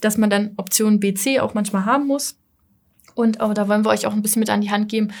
dass 0.00 0.18
man 0.18 0.30
dann 0.30 0.52
Option 0.56 1.00
BC 1.00 1.40
auch 1.40 1.54
manchmal 1.54 1.86
haben 1.86 2.06
muss. 2.06 2.38
Und 3.14 3.40
aber 3.40 3.54
da 3.54 3.68
wollen 3.68 3.84
wir 3.84 3.90
euch 3.90 4.06
auch 4.06 4.12
ein 4.12 4.22
bisschen 4.22 4.40
mit 4.40 4.50
an 4.50 4.60
die 4.60 4.70
Hand 4.70 4.88
geben, 4.88 5.12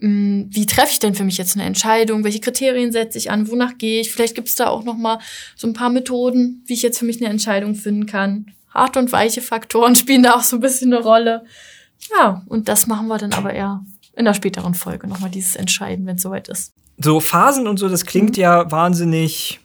wie 0.00 0.66
treffe 0.66 0.92
ich 0.92 0.98
denn 0.98 1.14
für 1.14 1.24
mich 1.24 1.38
jetzt 1.38 1.56
eine 1.56 1.64
Entscheidung? 1.64 2.24
Welche 2.24 2.40
Kriterien 2.40 2.92
setze 2.92 3.16
ich 3.16 3.30
an? 3.30 3.50
Wonach 3.50 3.78
gehe 3.78 4.00
ich? 4.00 4.10
Vielleicht 4.10 4.34
gibt 4.34 4.48
es 4.48 4.54
da 4.54 4.66
auch 4.66 4.84
noch 4.84 4.96
mal 4.96 5.18
so 5.56 5.66
ein 5.66 5.72
paar 5.72 5.88
Methoden, 5.88 6.62
wie 6.66 6.74
ich 6.74 6.82
jetzt 6.82 6.98
für 6.98 7.04
mich 7.04 7.20
eine 7.20 7.30
Entscheidung 7.30 7.74
finden 7.74 8.06
kann. 8.06 8.52
Harte 8.68 8.98
und 8.98 9.12
weiche 9.12 9.40
Faktoren 9.40 9.94
spielen 9.94 10.24
da 10.24 10.34
auch 10.34 10.42
so 10.42 10.56
ein 10.56 10.60
bisschen 10.60 10.92
eine 10.92 11.02
Rolle. 11.02 11.44
Ja, 12.18 12.42
und 12.48 12.68
das 12.68 12.86
machen 12.86 13.08
wir 13.08 13.18
dann 13.18 13.32
aber 13.32 13.54
eher 13.54 13.82
in 14.16 14.24
der 14.24 14.34
späteren 14.34 14.74
Folge 14.74 15.06
nochmal 15.06 15.30
dieses 15.30 15.56
Entscheiden, 15.56 16.06
wenn 16.06 16.16
es 16.16 16.22
soweit 16.22 16.48
ist. 16.48 16.72
So 16.98 17.18
Phasen 17.18 17.66
und 17.66 17.78
so, 17.78 17.88
das 17.88 18.04
klingt 18.04 18.36
mhm. 18.36 18.42
ja 18.42 18.70
wahnsinnig 18.70 19.60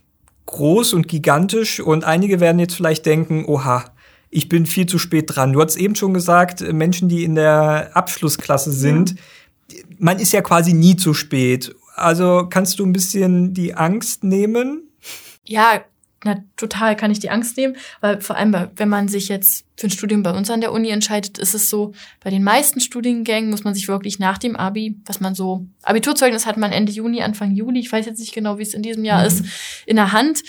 groß 0.46 0.94
und 0.94 1.08
gigantisch 1.08 1.80
und 1.80 2.06
einige 2.06 2.39
werden 2.39 2.60
jetzt 2.60 2.76
vielleicht 2.76 3.06
denken, 3.06 3.46
oha, 3.46 3.86
ich 4.32 4.48
bin 4.48 4.65
viel 4.65 4.86
zu 4.86 5.00
spät 5.00 5.26
dran. 5.28 5.54
Du 5.54 5.62
hast 5.62 5.76
eben 5.76 5.96
schon 5.96 6.13
gesagt, 6.13 6.62
Menschen, 6.62 7.10
die 7.10 7.24
in 7.24 7.36
der 7.36 7.92
Abschlussklasse 7.94 8.72
sind, 8.72 9.12
ja 9.12 9.15
man 9.97 10.19
ist 10.19 10.34
ja 10.34 10.41
quasi 10.41 10.73
nie 10.73 10.95
zu 10.95 11.13
spät. 11.13 11.75
Also 11.95 12.47
kannst 12.49 12.79
du 12.79 12.86
ein 12.86 12.93
bisschen 12.93 13.53
die 13.53 13.73
Angst 13.75 14.23
nehmen? 14.23 14.89
Ja, 15.45 15.84
na, 16.23 16.43
total 16.58 16.95
kann 16.97 17.12
ich 17.12 17.19
die 17.19 17.29
Angst 17.29 17.55
nehmen, 17.55 17.77
weil 18.01 18.19
vor 18.19 18.36
allem, 18.36 18.53
wenn 18.75 18.89
man 18.89 19.08
sich 19.08 19.29
jetzt 19.29 19.65
für 19.77 19.88
ein 19.88 19.91
Studium 19.91 20.21
bei 20.21 20.32
uns 20.32 20.49
an 20.49 20.60
der 20.60 20.73
Uni 20.73 20.89
entscheidet, 20.89 21.38
ist 21.38 21.53
es 21.53 21.69
so, 21.69 21.93
bei 22.21 22.29
den 22.29 22.43
meisten 22.43 22.82
Studiengängen 22.82 23.49
muss 23.49 23.63
man 23.63 23.73
sich 23.73 23.88
wirklich 23.88 24.19
nach 24.19 24.38
dem 24.38 24.58
Abi, 24.58 24.97
was 25.05 25.21
man 25.21 25.34
so, 25.34 25.65
Abiturzeugnis 25.84 26.45
hat 26.45 26.58
man 26.58 26.73
Ende 26.73 26.91
Juni, 26.91 27.21
Anfang 27.21 27.51
Juli, 27.51 27.79
ich 27.79 27.91
weiß 27.91 28.05
jetzt 28.05 28.19
nicht 28.19 28.34
genau, 28.34 28.58
wie 28.58 28.63
es 28.63 28.73
in 28.73 28.84
diesem 28.84 29.05
Jahr 29.05 29.21
mhm. 29.21 29.27
ist, 29.27 29.45
in 29.86 29.95
der 29.95 30.12
Hand. 30.12 30.43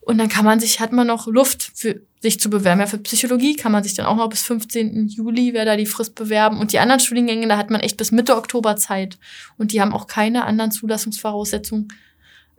Und 0.00 0.18
dann 0.18 0.28
kann 0.28 0.44
man 0.44 0.60
sich, 0.60 0.80
hat 0.80 0.92
man 0.92 1.06
noch 1.06 1.26
Luft 1.26 1.72
für 1.74 2.02
sich 2.24 2.40
zu 2.40 2.48
bewerben. 2.48 2.80
Ja, 2.80 2.86
für 2.86 2.98
Psychologie 2.98 3.54
kann 3.54 3.70
man 3.70 3.84
sich 3.84 3.94
dann 3.94 4.06
auch 4.06 4.16
noch 4.16 4.30
bis 4.30 4.42
15. 4.42 5.08
Juli, 5.08 5.52
wäre 5.52 5.66
da 5.66 5.76
die 5.76 5.84
Frist 5.84 6.14
bewerben. 6.14 6.58
Und 6.58 6.72
die 6.72 6.78
anderen 6.78 7.00
Studiengänge, 7.00 7.46
da 7.46 7.58
hat 7.58 7.68
man 7.68 7.80
echt 7.80 7.98
bis 7.98 8.12
Mitte 8.12 8.36
Oktober 8.36 8.76
Zeit. 8.76 9.18
Und 9.58 9.72
die 9.72 9.80
haben 9.82 9.92
auch 9.92 10.06
keine 10.06 10.46
anderen 10.46 10.70
Zulassungsvoraussetzungen, 10.70 11.88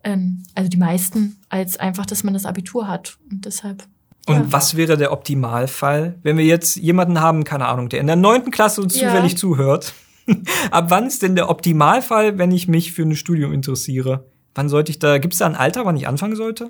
ähm, 0.04 0.44
also 0.54 0.70
die 0.70 0.78
meisten, 0.78 1.38
als 1.50 1.78
einfach, 1.78 2.06
dass 2.06 2.24
man 2.24 2.36
das 2.36 2.46
Abitur 2.46 2.88
hat. 2.88 3.18
Und 3.32 3.46
deshalb. 3.46 3.84
Und 4.28 4.36
ja. 4.36 4.46
was 4.52 4.78
wäre 4.78 4.98
der 4.98 5.12
Optimalfall, 5.12 6.20
wenn 6.22 6.38
wir 6.38 6.46
jetzt 6.46 6.76
jemanden 6.76 7.20
haben, 7.20 7.44
keine 7.44 7.68
Ahnung, 7.68 7.90
der 7.90 8.02
in 8.02 8.08
der 8.08 8.16
neunten 8.16 8.52
Klasse 8.52 8.82
uns 8.82 9.00
ja. 9.00 9.10
zufällig 9.10 9.36
zuhört? 9.36 9.96
Ab 10.72 10.86
wann 10.90 11.08
ist 11.08 11.24
denn 11.24 11.36
der 11.36 11.50
Optimalfall, 11.50 12.38
wenn 12.38 12.52
ich 12.52 12.68
mich 12.68 12.94
für 12.94 13.02
ein 13.02 13.16
Studium 13.16 13.52
interessiere? 13.52 14.26
Wann 14.54 14.70
sollte 14.70 14.92
ich 14.92 15.00
da, 15.00 15.18
gibt 15.18 15.34
es 15.34 15.40
da 15.40 15.48
ein 15.48 15.56
Alter, 15.56 15.86
wann 15.86 15.98
ich 15.98 16.08
anfangen 16.08 16.36
sollte? 16.36 16.70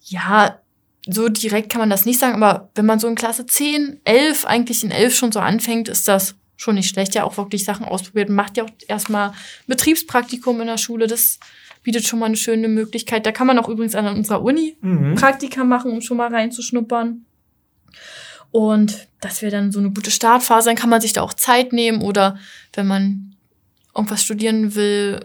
Ja, 0.00 0.61
so 1.06 1.28
direkt 1.28 1.70
kann 1.70 1.80
man 1.80 1.90
das 1.90 2.04
nicht 2.06 2.18
sagen, 2.20 2.40
aber 2.40 2.70
wenn 2.74 2.86
man 2.86 3.00
so 3.00 3.08
in 3.08 3.14
Klasse 3.14 3.46
10, 3.46 4.00
11, 4.04 4.46
eigentlich 4.46 4.84
in 4.84 4.90
11 4.90 5.14
schon 5.14 5.32
so 5.32 5.40
anfängt, 5.40 5.88
ist 5.88 6.06
das 6.06 6.36
schon 6.56 6.76
nicht 6.76 6.88
schlecht. 6.88 7.14
Ja, 7.14 7.24
auch 7.24 7.36
wirklich 7.36 7.64
Sachen 7.64 7.84
ausprobiert. 7.84 8.28
Macht 8.28 8.56
ja 8.56 8.64
auch 8.64 8.70
erstmal 8.86 9.32
Betriebspraktikum 9.66 10.60
in 10.60 10.68
der 10.68 10.78
Schule. 10.78 11.08
Das 11.08 11.40
bietet 11.82 12.04
schon 12.06 12.20
mal 12.20 12.26
eine 12.26 12.36
schöne 12.36 12.68
Möglichkeit. 12.68 13.26
Da 13.26 13.32
kann 13.32 13.48
man 13.48 13.58
auch 13.58 13.68
übrigens 13.68 13.96
an 13.96 14.06
unserer 14.06 14.42
Uni 14.42 14.76
Mhm. 14.80 15.16
Praktika 15.16 15.64
machen, 15.64 15.90
um 15.90 16.00
schon 16.00 16.18
mal 16.18 16.32
reinzuschnuppern. 16.32 17.24
Und 18.52 19.08
das 19.20 19.42
wäre 19.42 19.50
dann 19.50 19.72
so 19.72 19.80
eine 19.80 19.90
gute 19.90 20.10
Startphase. 20.10 20.68
Dann 20.68 20.76
kann 20.76 20.90
man 20.90 21.00
sich 21.00 21.12
da 21.12 21.22
auch 21.22 21.34
Zeit 21.34 21.72
nehmen 21.72 22.02
oder 22.02 22.38
wenn 22.74 22.86
man 22.86 23.34
irgendwas 23.94 24.22
studieren 24.22 24.74
will, 24.74 25.20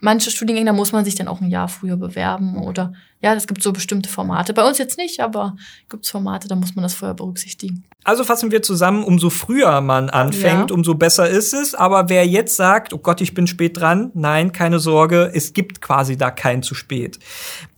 manche 0.00 0.30
Studiengänge, 0.30 0.66
da 0.66 0.72
muss 0.72 0.92
man 0.92 1.04
sich 1.04 1.14
dann 1.14 1.28
auch 1.28 1.40
ein 1.40 1.50
Jahr 1.50 1.68
früher 1.68 1.96
bewerben 1.96 2.56
oder 2.58 2.92
ja, 3.22 3.34
es 3.34 3.46
gibt 3.46 3.62
so 3.62 3.72
bestimmte 3.72 4.08
Formate. 4.08 4.52
Bei 4.54 4.66
uns 4.66 4.78
jetzt 4.78 4.96
nicht, 4.98 5.20
aber 5.20 5.56
gibt 5.88 6.04
es 6.04 6.10
Formate, 6.10 6.48
da 6.48 6.54
muss 6.56 6.74
man 6.74 6.82
das 6.82 6.94
vorher 6.94 7.14
berücksichtigen. 7.14 7.84
Also 8.02 8.24
fassen 8.24 8.50
wir 8.50 8.62
zusammen, 8.62 9.04
umso 9.04 9.28
früher 9.28 9.82
man 9.82 10.08
anfängt, 10.08 10.70
Ja. 10.70 10.74
umso 10.74 10.94
besser 10.94 11.28
ist 11.28 11.52
es. 11.52 11.74
Aber 11.74 12.08
wer 12.08 12.26
jetzt 12.26 12.56
sagt, 12.56 12.94
oh 12.94 12.98
Gott, 12.98 13.20
ich 13.20 13.34
bin 13.34 13.46
spät 13.46 13.76
dran, 13.78 14.10
nein, 14.14 14.52
keine 14.52 14.78
Sorge, 14.78 15.30
es 15.34 15.52
gibt 15.52 15.82
quasi 15.82 16.16
da 16.16 16.30
kein 16.30 16.62
zu 16.62 16.74
spät. 16.74 17.18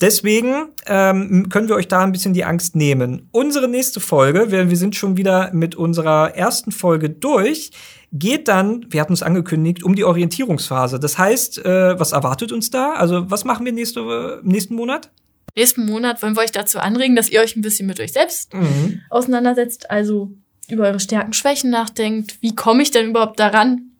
Deswegen 0.01 0.69
ähm, 0.87 1.49
können 1.49 1.69
wir 1.69 1.75
euch 1.75 1.89
da 1.89 2.03
ein 2.03 2.13
bisschen 2.13 2.35
die 2.35 2.45
Angst 2.45 2.77
nehmen. 2.77 3.29
Unsere 3.33 3.69
nächste 3.69 3.99
Folge, 4.01 4.51
wir, 4.53 4.71
wir 4.71 4.77
sind 4.77 4.95
schon 4.95 5.17
wieder 5.17 5.51
mit 5.53 5.75
unserer 5.75 6.37
ersten 6.37 6.71
Folge 6.73 7.11
durch, 7.11 7.73
geht 8.13 8.47
dann, 8.49 8.87
wir 8.91 9.01
hatten 9.01 9.13
es 9.15 9.23
angekündigt, 9.23 9.83
um 9.83 9.95
die 9.95 10.05
Orientierungsphase. 10.05 11.01
Das 11.01 11.19
heißt, 11.19 11.65
äh, 11.65 11.99
was 11.99 12.13
erwartet 12.13 12.53
uns 12.53 12.71
da? 12.71 12.93
Also 12.93 13.31
was 13.31 13.45
machen 13.45 13.65
wir 13.67 13.73
nächste, 13.73 14.01
äh, 14.01 14.39
nächsten 14.47 14.75
Monat? 14.77 15.11
Nächsten 15.55 15.85
Monat 15.87 16.23
wollen 16.23 16.35
wir 16.37 16.41
euch 16.43 16.53
dazu 16.53 16.79
anregen, 16.79 17.15
dass 17.17 17.29
ihr 17.31 17.41
euch 17.41 17.57
ein 17.57 17.63
bisschen 17.63 17.87
mit 17.87 18.01
euch 18.01 18.13
selbst 18.13 18.55
Mhm. 18.55 19.01
auseinandersetzt, 19.11 19.91
also 19.91 20.31
über 20.69 20.85
eure 20.85 21.01
Stärken, 21.01 21.33
Schwächen 21.33 21.71
nachdenkt. 21.71 22.39
Wie 22.41 22.55
komme 22.55 22.83
ich 22.83 22.91
denn 22.91 23.11
überhaupt 23.11 23.39
daran, 23.39 23.91